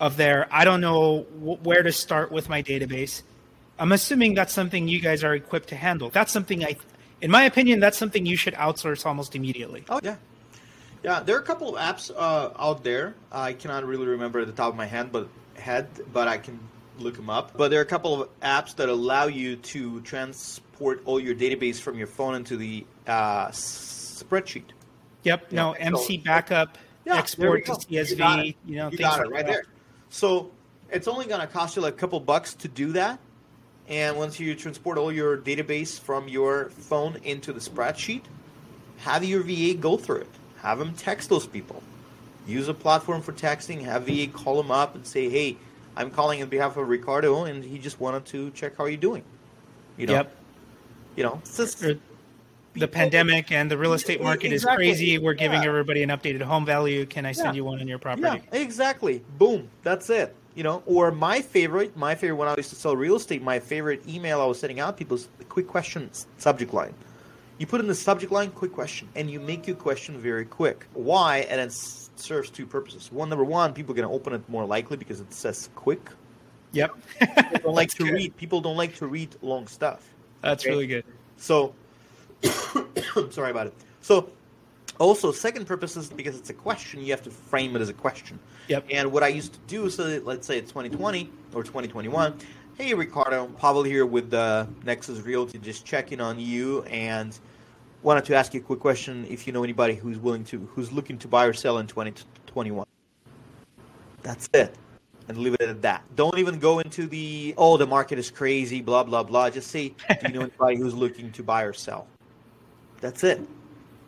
of 0.00 0.16
there. 0.16 0.48
I 0.50 0.64
don't 0.64 0.80
know 0.80 1.26
w- 1.38 1.58
where 1.62 1.84
to 1.84 1.92
start 1.92 2.32
with 2.32 2.48
my 2.48 2.60
database. 2.60 3.22
I'm 3.78 3.92
assuming 3.92 4.34
that's 4.34 4.52
something 4.52 4.86
you 4.88 5.00
guys 5.00 5.24
are 5.24 5.34
equipped 5.34 5.68
to 5.70 5.76
handle. 5.76 6.10
That's 6.10 6.32
something 6.32 6.64
I, 6.64 6.76
in 7.20 7.30
my 7.30 7.44
opinion, 7.44 7.80
that's 7.80 7.98
something 7.98 8.24
you 8.26 8.36
should 8.36 8.54
outsource 8.54 9.04
almost 9.06 9.34
immediately. 9.34 9.84
Oh 9.88 10.00
yeah, 10.02 10.16
yeah. 11.02 11.20
There 11.20 11.36
are 11.36 11.40
a 11.40 11.44
couple 11.44 11.76
of 11.76 11.82
apps 11.82 12.10
uh, 12.16 12.50
out 12.58 12.84
there. 12.84 13.14
I 13.32 13.52
cannot 13.52 13.84
really 13.84 14.06
remember 14.06 14.40
at 14.40 14.46
the 14.46 14.52
top 14.52 14.68
of 14.68 14.76
my 14.76 14.86
head, 14.86 15.10
but 15.10 15.28
head, 15.54 15.88
but 16.12 16.28
I 16.28 16.38
can 16.38 16.58
look 16.98 17.16
them 17.16 17.28
up. 17.30 17.56
But 17.56 17.70
there 17.70 17.80
are 17.80 17.82
a 17.82 17.86
couple 17.86 18.22
of 18.22 18.40
apps 18.40 18.76
that 18.76 18.88
allow 18.88 19.26
you 19.26 19.56
to 19.56 20.00
transport 20.02 21.02
all 21.04 21.18
your 21.18 21.34
database 21.34 21.80
from 21.80 21.98
your 21.98 22.06
phone 22.06 22.36
into 22.36 22.56
the 22.56 22.86
uh, 23.08 23.48
spreadsheet. 23.48 24.64
Yep. 25.24 25.52
No 25.52 25.74
Yeah, 25.74 25.90
so- 25.90 25.96
MC 25.98 26.18
backup, 26.18 26.78
Yeah, 27.04 27.16
export 27.16 27.64
to. 27.66 27.72
You 27.88 28.00
CSV. 28.02 28.46
You, 28.46 28.74
it. 28.74 28.76
know, 28.76 28.84
you 28.90 28.96
things 28.98 29.00
got 29.00 29.18
like 29.18 29.26
it 29.26 29.30
right 29.32 29.46
that. 29.46 29.52
there. 29.52 29.64
So 30.10 30.52
it's 30.90 31.08
only 31.08 31.26
going 31.26 31.40
to 31.40 31.46
cost 31.48 31.74
you 31.76 31.82
like 31.82 31.94
a 31.94 31.96
couple 31.96 32.20
bucks 32.20 32.54
to 32.54 32.68
do 32.68 32.92
that. 32.92 33.18
And 33.88 34.16
once 34.16 34.40
you 34.40 34.54
transport 34.54 34.96
all 34.96 35.12
your 35.12 35.36
database 35.36 36.00
from 36.00 36.26
your 36.28 36.70
phone 36.70 37.16
into 37.24 37.52
the 37.52 37.60
spreadsheet, 37.60 38.22
have 38.98 39.24
your 39.24 39.42
VA 39.42 39.74
go 39.74 39.96
through 39.96 40.22
it. 40.22 40.30
Have 40.62 40.78
them 40.78 40.94
text 40.94 41.28
those 41.28 41.46
people. 41.46 41.82
Use 42.46 42.68
a 42.68 42.74
platform 42.74 43.20
for 43.20 43.32
texting. 43.32 43.82
Have 43.82 44.04
VA 44.06 44.26
call 44.26 44.56
them 44.62 44.70
up 44.70 44.94
and 44.94 45.06
say, 45.06 45.28
"Hey, 45.28 45.56
I'm 45.96 46.10
calling 46.10 46.42
on 46.42 46.48
behalf 46.48 46.76
of 46.76 46.88
Ricardo, 46.88 47.44
and 47.44 47.62
he 47.64 47.78
just 47.78 48.00
wanted 48.00 48.24
to 48.26 48.50
check 48.52 48.76
how 48.78 48.86
you're 48.86 48.96
doing." 48.96 49.22
You 49.98 50.06
know, 50.06 50.12
Yep. 50.14 50.36
you 51.16 51.22
know, 51.24 51.38
it's 51.42 51.56
just- 51.56 51.82
er, 51.82 51.94
the 51.94 52.00
people- 52.74 52.88
pandemic 52.88 53.52
and 53.52 53.70
the 53.70 53.78
real 53.78 53.92
estate 53.92 54.22
market 54.22 54.52
Exactly. 54.52 54.88
is 54.88 54.96
crazy. 54.96 55.18
We're 55.18 55.34
giving 55.34 55.62
Yeah. 55.62 55.68
everybody 55.68 56.02
an 56.02 56.08
updated 56.10 56.42
home 56.42 56.64
value. 56.66 57.06
Can 57.06 57.24
I 57.26 57.32
send 57.32 57.48
Yeah. 57.48 57.52
you 57.58 57.64
one 57.64 57.80
on 57.80 57.86
your 57.88 57.98
property? 57.98 58.42
Yeah, 58.52 58.58
exactly. 58.58 59.22
Boom. 59.38 59.68
That's 59.82 60.08
it. 60.10 60.34
You 60.54 60.62
know, 60.62 60.82
or 60.86 61.10
my 61.10 61.40
favorite, 61.40 61.96
my 61.96 62.14
favorite 62.14 62.36
when 62.36 62.48
I 62.48 62.54
used 62.56 62.70
to 62.70 62.76
sell 62.76 62.94
real 62.96 63.16
estate, 63.16 63.42
my 63.42 63.58
favorite 63.58 64.08
email 64.08 64.40
I 64.40 64.44
was 64.46 64.60
sending 64.60 64.78
out 64.78 64.96
people 64.96 65.16
is 65.16 65.28
the 65.38 65.44
quick 65.44 65.66
question 65.66 66.10
subject 66.38 66.72
line. 66.72 66.94
You 67.58 67.66
put 67.66 67.80
in 67.80 67.86
the 67.88 67.94
subject 67.94 68.30
line 68.32 68.50
quick 68.50 68.72
question 68.72 69.08
and 69.16 69.30
you 69.30 69.40
make 69.40 69.66
your 69.66 69.76
question 69.76 70.18
very 70.18 70.44
quick. 70.44 70.86
Why? 70.92 71.38
And 71.50 71.60
it 71.60 71.72
serves 71.72 72.50
two 72.50 72.66
purposes. 72.66 73.10
One, 73.12 73.28
number 73.28 73.44
one, 73.44 73.72
people 73.72 73.92
are 73.92 73.96
going 73.96 74.08
to 74.08 74.14
open 74.14 74.32
it 74.32 74.48
more 74.48 74.64
likely 74.64 74.96
because 74.96 75.20
it 75.20 75.32
says 75.32 75.70
quick. 75.74 76.08
Yep. 76.72 76.94
People 77.20 77.58
don't 77.62 77.74
like 77.74 77.90
to 77.90 78.04
good. 78.04 78.12
read. 78.14 78.36
People 78.36 78.60
don't 78.60 78.76
like 78.76 78.96
to 78.96 79.06
read 79.06 79.34
long 79.42 79.66
stuff. 79.68 80.02
That's 80.40 80.64
Okay. 80.64 80.70
really 80.70 80.86
good. 80.88 81.04
So, 81.36 81.74
sorry 83.30 83.50
about 83.50 83.68
it. 83.68 83.74
So, 84.00 84.30
also, 84.98 85.32
second 85.32 85.66
purpose 85.66 85.96
is 85.96 86.08
because 86.08 86.36
it's 86.36 86.50
a 86.50 86.54
question, 86.54 87.00
you 87.00 87.10
have 87.10 87.22
to 87.22 87.30
frame 87.30 87.74
it 87.74 87.82
as 87.82 87.88
a 87.88 87.92
question. 87.92 88.38
Yep. 88.68 88.86
And 88.90 89.12
what 89.12 89.22
I 89.22 89.28
used 89.28 89.54
to 89.54 89.58
do, 89.66 89.90
so 89.90 90.04
that, 90.04 90.24
let's 90.24 90.46
say 90.46 90.58
it's 90.58 90.70
2020 90.70 91.30
or 91.52 91.64
2021. 91.64 92.38
Hey, 92.76 92.94
Ricardo, 92.94 93.46
Pavel 93.58 93.82
here 93.82 94.06
with 94.06 94.30
the 94.30 94.68
Nexus 94.84 95.20
Realty, 95.20 95.58
just 95.58 95.84
checking 95.84 96.20
on 96.20 96.38
you 96.38 96.82
and 96.84 97.36
wanted 98.02 98.24
to 98.26 98.34
ask 98.34 98.54
you 98.54 98.60
a 98.60 98.62
quick 98.62 98.80
question. 98.80 99.26
If 99.28 99.46
you 99.46 99.52
know 99.52 99.64
anybody 99.64 99.94
who's 99.94 100.18
willing 100.18 100.44
to, 100.44 100.60
who's 100.74 100.92
looking 100.92 101.18
to 101.18 101.28
buy 101.28 101.44
or 101.44 101.52
sell 101.52 101.78
in 101.78 101.86
2021, 101.86 102.86
that's 104.22 104.48
it. 104.54 104.74
And 105.26 105.38
leave 105.38 105.54
it 105.54 105.62
at 105.62 105.82
that. 105.82 106.04
Don't 106.16 106.38
even 106.38 106.58
go 106.58 106.80
into 106.80 107.06
the 107.06 107.54
oh 107.56 107.78
the 107.78 107.86
market 107.86 108.18
is 108.18 108.30
crazy, 108.30 108.82
blah 108.82 109.04
blah 109.04 109.22
blah. 109.22 109.48
Just 109.48 109.70
say, 109.70 109.88
do 109.88 110.16
you 110.28 110.34
know 110.34 110.40
anybody 110.42 110.76
who's 110.76 110.94
looking 110.94 111.32
to 111.32 111.42
buy 111.42 111.62
or 111.62 111.72
sell? 111.72 112.06
That's 113.00 113.24
it. 113.24 113.40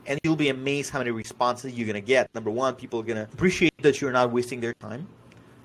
And 0.06 0.20
you'll 0.22 0.36
be 0.36 0.48
amazed 0.48 0.90
how 0.90 0.98
many 0.98 1.10
responses 1.10 1.74
you're 1.74 1.86
gonna 1.86 2.00
get. 2.00 2.32
Number 2.34 2.50
one, 2.50 2.74
people 2.74 3.00
are 3.00 3.04
gonna 3.04 3.28
appreciate 3.32 3.74
that 3.82 4.00
you're 4.00 4.12
not 4.12 4.30
wasting 4.30 4.60
their 4.60 4.74
time. 4.74 5.06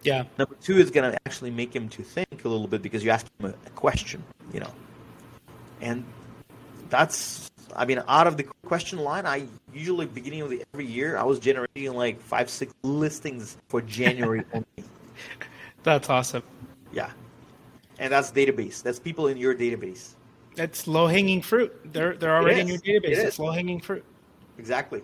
Yeah. 0.03 0.23
Number 0.37 0.55
two 0.61 0.77
is 0.77 0.89
gonna 0.89 1.17
actually 1.25 1.51
make 1.51 1.71
them 1.71 1.89
to 1.89 2.03
think 2.03 2.43
a 2.43 2.49
little 2.49 2.67
bit 2.67 2.81
because 2.81 3.03
you 3.03 3.11
ask 3.11 3.27
them 3.37 3.53
a, 3.53 3.67
a 3.67 3.69
question, 3.71 4.23
you 4.53 4.59
know. 4.59 4.71
And 5.79 6.03
that's 6.89 7.51
I 7.75 7.85
mean, 7.85 8.03
out 8.07 8.27
of 8.27 8.37
the 8.37 8.43
question 8.65 8.99
line, 8.99 9.25
I 9.25 9.45
usually 9.73 10.05
beginning 10.05 10.41
of 10.41 10.49
the 10.49 10.63
every 10.73 10.85
year 10.85 11.17
I 11.17 11.23
was 11.23 11.39
generating 11.39 11.93
like 11.93 12.21
five, 12.21 12.49
six 12.49 12.73
listings 12.83 13.57
for 13.69 13.81
January 13.81 14.43
only. 14.53 14.89
That's 15.83 16.09
awesome. 16.09 16.43
Yeah. 16.91 17.11
And 17.99 18.11
that's 18.11 18.31
database. 18.31 18.81
That's 18.81 18.99
people 18.99 19.27
in 19.27 19.37
your 19.37 19.55
database. 19.55 20.15
That's 20.55 20.87
low 20.87 21.07
hanging 21.07 21.41
fruit. 21.41 21.73
They're 21.93 22.15
they're 22.15 22.35
already 22.35 22.61
in 22.61 22.67
your 22.67 22.77
database. 22.77 23.11
It 23.11 23.19
It's 23.19 23.39
low 23.39 23.51
hanging 23.51 23.79
fruit. 23.79 24.03
Exactly. 24.57 25.01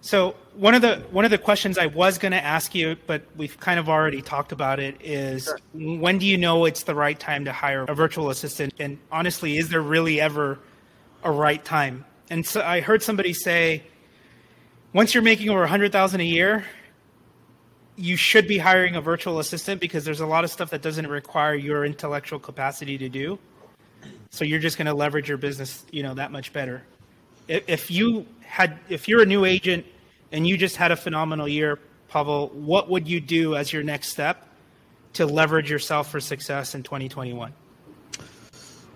So 0.00 0.34
one 0.54 0.74
of 0.74 0.82
the 0.82 0.96
one 1.12 1.24
of 1.24 1.30
the 1.30 1.38
questions 1.38 1.78
I 1.78 1.86
was 1.86 2.18
going 2.18 2.32
to 2.32 2.44
ask 2.44 2.74
you, 2.74 2.96
but 3.06 3.22
we've 3.36 3.58
kind 3.58 3.80
of 3.80 3.88
already 3.88 4.20
talked 4.20 4.52
about 4.52 4.78
it, 4.78 4.96
is 5.00 5.44
Sure. 5.44 5.58
when 5.72 6.18
do 6.18 6.26
you 6.26 6.36
know 6.36 6.66
it's 6.66 6.82
the 6.82 6.94
right 6.94 7.18
time 7.18 7.46
to 7.46 7.52
hire 7.52 7.84
a 7.88 7.94
virtual 7.94 8.28
assistant? 8.28 8.74
And 8.78 8.98
honestly, 9.10 9.56
is 9.56 9.70
there 9.70 9.80
really 9.80 10.20
ever 10.20 10.58
a 11.22 11.30
right 11.30 11.64
time? 11.64 12.04
And 12.28 12.44
so 12.46 12.60
I 12.60 12.80
heard 12.80 13.02
somebody 13.02 13.32
say, 13.32 13.82
once 14.92 15.14
you're 15.14 15.22
making 15.22 15.48
over 15.48 15.62
a 15.62 15.68
hundred 15.68 15.90
thousand 15.90 16.20
a 16.20 16.24
year, 16.24 16.64
you 17.96 18.16
should 18.16 18.46
be 18.46 18.58
hiring 18.58 18.96
a 18.96 19.00
virtual 19.00 19.38
assistant 19.38 19.80
because 19.80 20.04
there's 20.04 20.20
a 20.20 20.26
lot 20.26 20.44
of 20.44 20.50
stuff 20.50 20.68
that 20.70 20.82
doesn't 20.82 21.06
require 21.06 21.54
your 21.54 21.84
intellectual 21.84 22.38
capacity 22.38 22.98
to 22.98 23.08
do. 23.08 23.38
So 24.30 24.44
you're 24.44 24.58
just 24.58 24.76
going 24.76 24.86
to 24.86 24.94
leverage 24.94 25.28
your 25.28 25.38
business, 25.38 25.86
you 25.90 26.02
know, 26.02 26.12
that 26.14 26.30
much 26.30 26.52
better. 26.52 26.82
If, 27.48 27.64
if 27.68 27.90
you 27.90 28.26
had, 28.42 28.78
if 28.88 29.08
you're 29.08 29.22
a 29.22 29.26
new 29.26 29.44
agent 29.44 29.84
and 30.32 30.46
you 30.46 30.56
just 30.56 30.76
had 30.76 30.92
a 30.92 30.96
phenomenal 30.96 31.48
year, 31.48 31.78
Pavel, 32.08 32.48
what 32.48 32.88
would 32.88 33.08
you 33.08 33.20
do 33.20 33.56
as 33.56 33.72
your 33.72 33.82
next 33.82 34.08
step 34.08 34.46
to 35.14 35.26
leverage 35.26 35.70
yourself 35.70 36.10
for 36.10 36.20
success 36.20 36.74
in 36.74 36.82
2021? 36.82 37.52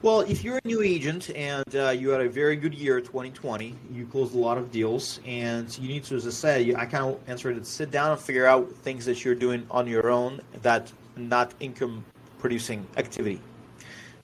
Well, 0.01 0.21
if 0.21 0.45
you're 0.45 0.59
a 0.59 0.67
new 0.67 0.81
agent 0.81 1.29
and 1.31 1.75
uh, 1.75 1.91
you 1.91 2.11
had 2.11 2.21
a 2.21 2.29
very 2.29 2.55
good 2.55 2.73
year, 2.73 3.01
2020, 3.01 3.75
you 3.93 4.07
closed 4.07 4.33
a 4.33 4.39
lot 4.39 4.57
of 4.57 4.71
deals, 4.71 5.19
and 5.27 5.77
you 5.77 5.89
need 5.89 6.05
to, 6.05 6.15
as 6.15 6.25
I 6.25 6.31
said, 6.31 6.75
I 6.77 6.87
kind 6.87 7.05
of 7.05 7.19
answered 7.27 7.57
it, 7.57 7.67
sit 7.67 7.91
down 7.91 8.13
and 8.13 8.21
figure 8.21 8.47
out 8.47 8.71
things 8.71 9.05
that 9.07 9.25
you're 9.25 9.35
doing 9.35 9.67
on 9.73 9.89
your 9.89 10.09
own 10.11 10.41
that 10.63 10.93
not 11.17 11.53
income 11.59 12.05
producing 12.39 12.87
activity. 12.97 13.41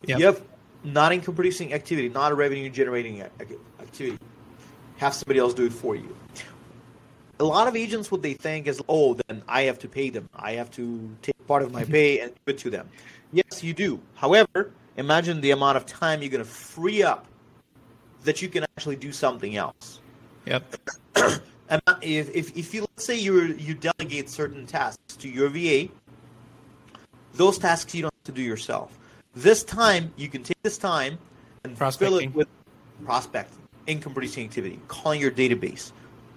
If 0.04 0.10
Yep. 0.10 0.18
you 0.20 0.26
have 0.26 0.42
not 0.85 1.12
income 1.12 1.35
producing 1.35 1.73
activity, 1.73 2.09
not 2.09 2.33
a 2.33 2.35
revenue 2.35 2.68
generating 2.68 3.23
activity, 3.23 4.18
have 4.97 5.14
somebody 5.14 5.40
else 5.40 5.55
do 5.55 5.66
it 5.66 5.73
for 5.73 5.97
you. 5.97 6.14
A 7.40 7.44
lot 7.44 7.66
of 7.66 7.75
agents, 7.75 8.11
what 8.11 8.23
they 8.23 8.35
think 8.35 8.68
is, 8.68 8.81
oh, 8.88 9.14
then 9.27 9.42
I 9.49 9.62
have 9.62 9.79
to 9.81 9.88
pay 9.88 10.11
them. 10.11 10.29
I 10.37 10.53
have 10.53 10.70
to 10.73 11.11
take 11.23 11.47
part 11.47 11.62
of 11.62 11.73
my 11.73 11.83
mm-hmm. 11.83 11.92
pay 11.92 12.20
and 12.20 12.33
give 12.47 12.55
it 12.55 12.59
to 12.61 12.70
them. 12.70 12.88
Yes, 13.33 13.64
you 13.64 13.75
do. 13.75 14.01
However, 14.14 14.70
imagine 14.97 15.40
the 15.40 15.51
amount 15.51 15.77
of 15.77 15.87
time 15.87 16.23
you're 16.23 16.31
going 16.31 16.44
to 16.44 16.49
free 16.49 17.03
up 17.03 17.27
that 18.23 18.40
you 18.40 18.49
can 18.49 18.62
actually 18.62 18.97
do 18.97 19.11
something 19.11 19.57
else. 19.57 20.01
Yep. 20.47 20.77
And 21.70 21.81
if, 22.03 22.31
if, 22.35 22.57
if 22.57 22.75
you 22.75 22.83
let's 22.83 23.05
say 23.05 23.16
you 23.16 23.42
you 23.55 23.75
delegate 23.75 24.29
certain 24.29 24.66
tasks 24.66 25.16
to 25.16 25.29
your 25.29 25.49
VA, 25.49 25.88
those 27.33 27.59
tasks 27.59 27.94
you 27.94 28.03
don't 28.03 28.14
have 28.14 28.25
to 28.25 28.33
do 28.33 28.42
yourself. 28.42 28.99
This 29.37 29.64
time 29.64 30.12
you 30.16 30.29
can 30.29 30.42
take 30.42 30.62
this 30.62 30.79
time 30.79 31.18
and 31.64 31.77
fill 31.77 32.18
it 32.18 32.33
with 32.35 32.49
prospecting, 33.05 33.59
income 33.87 34.14
producing 34.14 34.44
activity, 34.44 34.79
calling 34.87 35.20
your 35.20 35.33
database, 35.33 35.92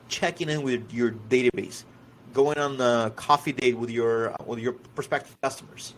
checking 0.07 0.49
in 0.49 0.63
with 0.63 0.91
your 0.91 1.11
database, 1.29 1.83
going 2.33 2.57
on 2.57 2.77
the 2.77 3.13
coffee 3.15 3.51
date 3.51 3.77
with 3.77 3.91
your 3.91 4.35
with 4.45 4.59
your 4.59 4.73
prospective 4.73 5.39
customers. 5.41 5.93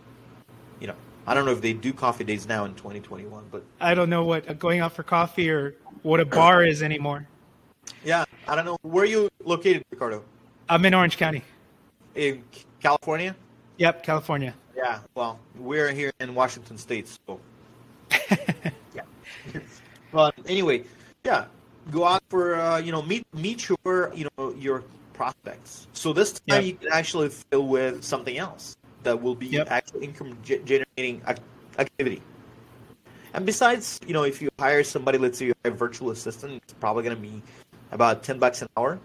You 0.78 0.88
know, 0.88 0.94
I 1.26 1.32
don't 1.32 1.46
know 1.46 1.52
if 1.52 1.62
they 1.62 1.72
do 1.72 1.92
coffee 1.92 2.24
dates 2.24 2.46
now 2.46 2.66
in 2.66 2.74
2021, 2.74 3.44
but 3.50 3.64
I 3.80 3.94
don't 3.94 4.10
know 4.10 4.24
what 4.24 4.58
going 4.58 4.80
out 4.80 4.92
for 4.92 5.02
coffee 5.02 5.48
or 5.48 5.76
what 6.02 6.20
a 6.20 6.26
bar 6.26 6.64
is 6.64 6.82
anymore. 6.82 7.26
Yeah, 8.04 8.24
I 8.46 8.54
don't 8.54 8.66
know 8.66 8.76
where 8.82 9.06
you 9.06 9.30
located, 9.42 9.84
Ricardo. 9.90 10.22
I'm 10.68 10.84
in 10.84 10.94
Orange 10.94 11.16
County. 11.16 11.42
In 12.14 12.44
California. 12.80 13.34
Yep, 13.78 14.02
California. 14.02 14.54
Yeah. 14.80 15.00
Well, 15.14 15.38
we're 15.58 15.92
here 15.92 16.10
in 16.20 16.34
Washington 16.34 16.78
State, 16.78 17.06
so. 17.08 17.38
yeah. 18.94 19.02
but 20.10 20.34
anyway, 20.46 20.84
yeah, 21.24 21.44
go 21.90 22.04
out 22.04 22.22
for 22.30 22.54
uh, 22.56 22.78
you 22.78 22.90
know 22.92 23.02
meet 23.02 23.24
meet 23.34 23.68
your 23.68 24.10
you 24.14 24.26
know 24.38 24.54
your 24.56 24.82
prospects. 25.12 25.86
So 25.92 26.12
this 26.12 26.32
time 26.32 26.64
Yep. 26.64 26.64
you 26.64 26.74
can 26.74 26.88
actually 26.92 27.28
fill 27.28 27.66
with 27.68 28.02
something 28.02 28.38
else 28.38 28.76
that 29.02 29.20
will 29.20 29.34
be 29.34 29.46
Yep. 29.48 29.68
actually 29.70 30.04
income 30.06 30.36
ge- 30.42 30.64
generating 30.64 31.20
ac- 31.28 31.42
activity. 31.78 32.22
And 33.34 33.46
besides, 33.46 34.00
you 34.06 34.12
know, 34.12 34.24
if 34.24 34.42
you 34.42 34.48
hire 34.58 34.82
somebody, 34.82 35.18
let's 35.18 35.38
say 35.38 35.46
you 35.46 35.54
hire 35.62 35.72
a 35.72 35.76
virtual 35.76 36.10
assistant, 36.10 36.54
it's 36.64 36.72
probably 36.74 37.04
going 37.04 37.14
to 37.14 37.22
be 37.22 37.42
about 37.92 38.22
ten 38.24 38.38
bucks 38.38 38.62
an 38.62 38.68
hour 38.76 38.98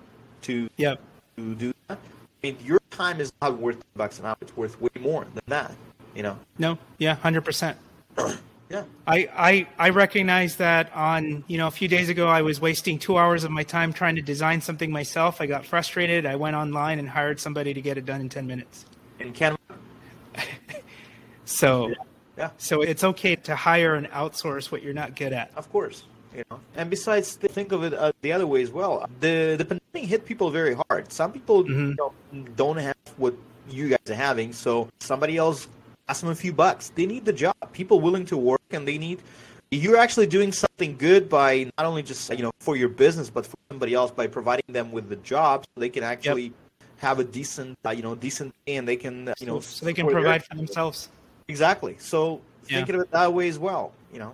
to 0.44 0.70
Yep. 0.78 1.00
to 1.38 1.56
do 1.56 1.74
that. 1.88 2.00
I 2.46 2.50
mean, 2.52 2.58
your 2.64 2.80
time 2.92 3.20
is 3.20 3.34
not 3.42 3.58
worth 3.58 3.84
bucks 3.96 4.20
an 4.20 4.28
hour; 4.28 4.38
it's 4.40 4.56
worth 4.56 4.80
way 4.80 4.90
more 5.00 5.24
than 5.34 5.42
that. 5.48 5.74
You 6.14 6.22
know. 6.22 6.38
No. 6.60 6.78
Yeah. 7.00 7.16
Hundred 7.16 7.42
percent. 7.42 7.78
Yeah. 8.68 8.84
I, 9.06 9.30
I 9.38 9.68
I 9.78 9.90
recognize 9.90 10.56
that 10.56 10.92
on 10.96 11.44
you 11.48 11.60
know 11.60 11.68
a 11.68 11.72
few 11.72 11.88
days 11.88 12.10
ago 12.10 12.28
I 12.28 12.42
was 12.42 12.60
wasting 12.60 12.98
two 12.98 13.16
hours 13.16 13.44
of 13.44 13.52
my 13.52 13.62
time 13.62 13.94
trying 13.94 14.16
to 14.16 14.24
design 14.24 14.60
something 14.60 14.90
myself. 14.92 15.40
I 15.40 15.46
got 15.46 15.68
frustrated. 15.68 16.26
I 16.26 16.36
went 16.36 16.56
online 16.56 16.98
and 16.98 17.08
hired 17.08 17.40
somebody 17.40 17.76
to 17.76 17.82
get 17.82 18.00
it 18.00 18.06
done 18.06 18.22
in 18.22 18.28
ten 18.30 18.48
minutes. 18.48 18.86
In 19.20 19.34
Canada. 19.34 19.60
So 21.46 21.94
Yeah. 22.40 22.50
so 22.58 22.82
it's 22.82 23.04
okay 23.04 23.36
to 23.36 23.56
hire 23.56 23.94
and 23.94 24.10
outsource 24.10 24.72
what 24.72 24.82
you're 24.82 24.96
not 24.96 25.16
good 25.16 25.32
at. 25.32 25.52
Of 25.56 25.72
course, 25.72 26.04
you 26.38 26.44
know. 26.52 26.60
And 26.76 26.90
besides, 26.90 27.36
think 27.36 27.72
of 27.72 27.84
it 27.84 27.94
uh, 27.94 28.12
the 28.22 28.32
other 28.34 28.48
way 28.48 28.62
as 28.62 28.72
well. 28.72 29.08
The 29.20 29.56
the 29.58 29.66
pandemic 29.66 30.10
hit 30.10 30.26
people 30.26 30.50
very 30.52 30.76
hard. 30.88 31.12
Some 31.12 31.32
people 31.32 31.64
Mhm. 31.64 31.90
you 31.90 31.96
know, 31.96 32.14
don't 32.56 32.78
have 32.78 32.96
what 33.18 33.34
you 33.70 33.90
guys 33.90 34.08
are 34.10 34.16
having, 34.30 34.54
so 34.54 34.88
somebody 35.00 35.38
else 35.38 35.68
ask 36.08 36.22
them 36.22 36.30
a 36.30 36.36
few 36.36 36.54
bucks. 36.54 36.92
They 36.96 37.06
need 37.06 37.26
the 37.26 37.34
job. 37.34 37.56
People 37.74 38.00
willing 38.00 38.26
to 38.28 38.38
work, 38.38 38.62
and 38.72 38.88
they 38.88 38.98
need. 38.98 39.20
You're 39.72 39.98
actually 39.98 40.28
doing 40.28 40.52
something 40.52 40.96
good 40.98 41.28
by 41.28 41.72
not 41.78 41.86
only 41.88 42.04
just 42.04 42.30
you 42.32 42.44
know 42.44 42.52
for 42.60 42.76
your 42.78 42.90
business, 42.90 43.30
but 43.30 43.46
for 43.46 43.58
somebody 43.70 43.94
else 43.94 44.12
by 44.12 44.28
providing 44.28 44.70
them 44.70 44.92
with 44.92 45.10
the 45.10 45.18
job, 45.18 45.66
so 45.66 45.80
they 45.82 45.90
can 45.90 46.04
actually 46.04 46.54
have 46.98 47.20
a 47.20 47.24
decent 47.24 47.76
uh, 47.86 47.90
you 47.90 48.04
know 48.04 48.14
decent 48.16 48.54
pay, 48.66 48.76
and 48.78 48.88
they 48.88 48.96
can 48.96 49.30
uh, 49.30 49.34
you 49.40 49.48
know 49.48 49.60
so 49.60 49.86
they 49.86 49.94
can 49.94 50.06
their- 50.06 50.16
provide 50.22 50.44
for 50.46 50.56
themselves. 50.56 51.10
Exactly. 51.48 51.96
So 52.00 52.42
Yeah. 52.68 52.78
think 52.78 52.90
of 52.90 53.02
it 53.02 53.12
that 53.12 53.34
way 53.34 53.48
as 53.50 53.58
well. 53.60 53.92
You 54.14 54.20
know. 54.20 54.34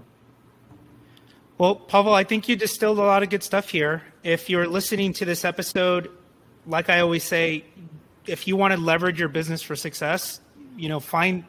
Well, 1.62 1.76
Pavel, 1.76 2.16
I 2.16 2.24
think 2.24 2.50
you 2.50 2.56
distilled 2.56 2.98
a 2.98 3.04
lot 3.04 3.22
of 3.22 3.30
good 3.30 3.44
stuff 3.44 3.70
here. 3.70 4.02
If 4.24 4.50
you're 4.50 4.66
listening 4.66 5.14
to 5.14 5.26
this 5.26 5.46
episode, 5.46 6.10
like 6.66 6.90
I 6.90 7.02
always 7.02 7.24
say, 7.24 7.66
if 8.26 8.48
you 8.48 8.56
want 8.56 8.74
to 8.74 8.80
leverage 8.80 9.20
your 9.20 9.30
business 9.30 9.62
for 9.62 9.76
success, 9.76 10.42
you 10.76 10.90
know, 10.90 11.00
find 11.00 11.44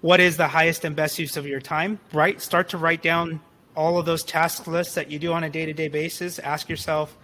what 0.00 0.18
is 0.18 0.38
the 0.38 0.48
highest 0.48 0.84
and 0.84 0.96
best 0.96 1.20
use 1.20 1.36
of 1.36 1.46
your 1.46 1.60
time, 1.60 2.00
right? 2.12 2.42
Start 2.42 2.70
to 2.70 2.78
write 2.78 3.00
down 3.00 3.40
all 3.76 3.96
of 3.96 4.06
those 4.06 4.24
task 4.24 4.66
lists 4.66 4.96
that 4.96 5.08
you 5.08 5.20
do 5.20 5.32
on 5.32 5.44
a 5.44 5.50
day-to-day 5.50 5.86
basis. 5.86 6.40
Ask 6.40 6.68
yourself, 6.68 7.16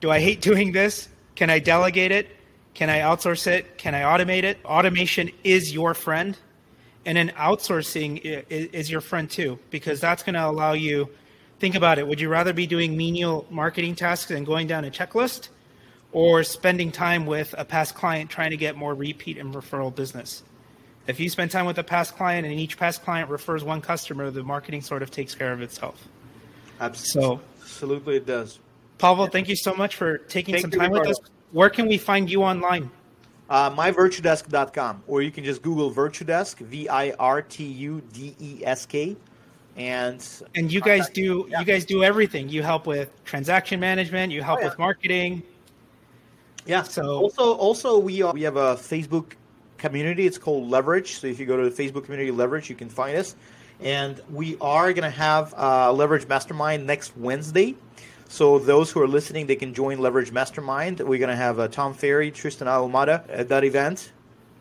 do 0.00 0.10
I 0.10 0.20
hate 0.20 0.40
doing 0.50 0.72
this? 0.72 1.10
Can 1.34 1.50
I 1.50 1.58
delegate 1.58 2.10
it? 2.10 2.28
Can 2.72 2.88
I 2.88 3.00
outsource 3.00 3.46
it? 3.46 3.76
Can 3.76 3.94
I 3.94 4.00
automate 4.00 4.44
it? 4.44 4.64
Automation 4.64 5.30
is 5.44 5.74
your 5.74 5.92
friend. 5.92 6.38
And 7.04 7.18
then 7.18 7.34
outsourcing 7.36 8.46
is 8.48 8.90
your 8.90 9.02
friend 9.02 9.28
too, 9.28 9.58
because 9.68 10.00
that's 10.00 10.22
going 10.22 10.36
to 10.36 10.46
allow 10.46 10.72
you. 10.72 11.10
Think 11.60 11.74
about 11.74 11.98
it. 11.98 12.06
Would 12.06 12.20
you 12.20 12.28
rather 12.28 12.52
be 12.52 12.66
doing 12.66 12.96
menial 12.96 13.46
marketing 13.50 13.94
tasks 13.94 14.30
and 14.30 14.44
going 14.44 14.66
down 14.66 14.84
a 14.84 14.90
checklist, 14.90 15.48
or 16.12 16.42
spending 16.42 16.92
time 16.92 17.26
with 17.26 17.54
a 17.56 17.64
past 17.64 17.94
client 17.94 18.30
trying 18.30 18.50
to 18.50 18.56
get 18.56 18.76
more 18.76 18.94
repeat 18.94 19.38
and 19.38 19.54
referral 19.54 19.94
business? 19.94 20.42
If 21.06 21.20
you 21.20 21.28
spend 21.28 21.50
time 21.50 21.66
with 21.66 21.78
a 21.78 21.84
past 21.84 22.16
client 22.16 22.46
and 22.46 22.58
each 22.58 22.78
past 22.78 23.04
client 23.04 23.28
refers 23.30 23.62
one 23.62 23.80
customer, 23.80 24.30
the 24.30 24.42
marketing 24.42 24.80
sort 24.82 25.02
of 25.02 25.10
takes 25.10 25.34
care 25.34 25.52
of 25.52 25.60
itself. 25.62 26.08
Absolutely. 26.80 27.36
So- 27.36 27.40
Absolutely, 27.64 28.16
it 28.16 28.26
does. 28.26 28.58
Pavel, 28.98 29.26
thank 29.26 29.48
you 29.48 29.56
so 29.56 29.74
much 29.74 29.96
for 29.96 30.18
taking 30.18 30.54
Thank 30.54 30.62
some 30.62 30.70
time 30.70 30.90
with 30.90 31.08
us. 31.08 31.16
Where 31.50 31.70
can 31.70 31.88
we 31.88 31.98
find 31.98 32.30
you 32.30 32.42
online? 32.42 32.90
Uh, 33.50 33.70
myvirtudesk.com, 33.70 35.02
or 35.06 35.22
you 35.22 35.30
can 35.30 35.44
just 35.44 35.62
Google 35.62 35.92
VirtuDesk, 35.92 36.58
V 36.58 36.88
I 36.88 37.10
R 37.12 37.42
T 37.42 37.64
U 37.64 38.02
D 38.12 38.34
E 38.38 38.62
S 38.64 38.86
K, 38.86 39.16
and 39.76 40.24
And 40.54 40.72
you 40.72 40.80
guys 40.80 41.08
do 41.10 41.46
Yeah. 41.50 41.60
you 41.60 41.66
guys 41.66 41.84
do 41.84 42.02
everything. 42.04 42.48
You 42.48 42.62
help 42.62 42.86
with 42.86 43.10
transaction 43.24 43.80
management. 43.80 44.32
You 44.32 44.42
help 44.42 44.58
Oh, 44.58 44.62
yeah. 44.62 44.68
with 44.68 44.78
marketing. 44.78 45.42
yeah. 46.66 46.82
So- 46.82 47.18
also, 47.18 47.54
also 47.54 47.98
we 47.98 48.22
are, 48.22 48.32
we 48.32 48.42
have 48.42 48.56
a 48.56 48.74
Facebook 48.76 49.32
community. 49.78 50.26
It's 50.26 50.38
called 50.38 50.70
Leverage. 50.70 51.18
So 51.18 51.26
if 51.26 51.38
you 51.38 51.46
go 51.46 51.56
to 51.56 51.68
the 51.68 51.82
Facebook 51.82 52.04
community 52.04 52.30
Leverage, 52.30 52.70
you 52.70 52.76
can 52.76 52.88
find 52.88 53.16
us. 53.16 53.34
And 53.80 54.20
we 54.30 54.56
are 54.60 54.92
going 54.92 55.02
to 55.10 55.16
have 55.16 55.52
uh, 55.54 55.92
Leverage 55.92 56.26
Mastermind 56.28 56.86
next 56.86 57.16
Wednesday. 57.16 57.74
So 58.28 58.58
those 58.58 58.90
who 58.90 59.00
are 59.02 59.08
listening, 59.08 59.46
they 59.46 59.56
can 59.56 59.74
join 59.74 59.98
Leverage 59.98 60.32
Mastermind. 60.32 61.00
We're 61.00 61.18
going 61.18 61.28
to 61.30 61.36
have 61.36 61.58
uh, 61.60 61.68
Tom 61.68 61.92
Ferry, 61.92 62.30
Tristan 62.30 62.66
Ahumada 62.68 63.24
at 63.28 63.48
that 63.48 63.64
event. 63.64 64.12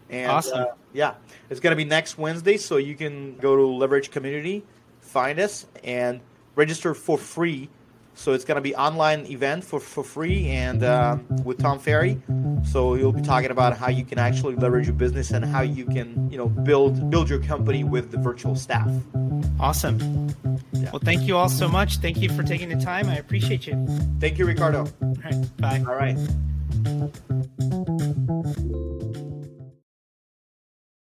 And, 0.10 0.30
Awesome. 0.30 0.60
uh, 0.64 0.66
yeah, 0.94 1.14
it's 1.50 1.60
going 1.60 1.72
to 1.72 1.78
be 1.78 1.86
next 1.86 2.18
Wednesday. 2.18 2.58
So 2.58 2.78
you 2.78 2.96
can 2.96 3.38
go 3.38 3.56
to 3.56 3.62
Leverage 3.66 4.12
Community, 4.12 4.64
find 5.14 5.40
us, 5.40 5.68
and 5.84 6.20
register 6.56 6.96
for 6.96 7.18
free. 7.18 7.70
So 8.16 8.34
it's 8.34 8.46
going 8.46 8.58
to 8.58 8.62
be 8.62 8.76
online 8.76 9.26
event 9.28 9.64
for, 9.64 9.80
for 9.80 10.04
free 10.04 10.48
and 10.50 10.84
um, 10.84 11.26
with 11.44 11.60
Tom 11.60 11.80
Ferry. 11.80 12.22
So 12.64 12.96
you'll 12.96 13.12
be 13.12 13.22
talking 13.22 13.50
about 13.50 13.76
how 13.76 13.90
you 13.90 14.06
can 14.06 14.20
actually 14.20 14.56
leverage 14.56 14.86
your 14.86 14.96
business 14.96 15.32
and 15.32 15.44
how 15.44 15.62
you 15.62 15.86
can 15.86 16.30
you 16.30 16.38
know 16.38 16.48
build 16.48 17.10
build 17.10 17.30
your 17.30 17.40
company 17.40 17.84
with 17.84 18.12
the 18.12 18.18
virtual 18.18 18.56
staff. 18.56 18.90
Awesome. 19.60 19.98
Well, 20.74 21.02
thank 21.04 21.24
you 21.24 21.38
all 21.38 21.50
so 21.50 21.68
much. 21.68 21.98
Thank 21.98 22.18
you 22.18 22.30
for 22.30 22.44
taking 22.44 22.70
the 22.70 22.84
time. 22.84 23.08
I 23.10 23.16
appreciate 23.16 23.66
you. 23.66 23.88
Thank 24.20 24.38
you, 24.38 24.46
Ricardo. 24.46 24.88
All 25.02 25.16
right. 25.24 25.58
Bye. 25.58 25.84
All 25.88 25.96
right. 25.96 26.18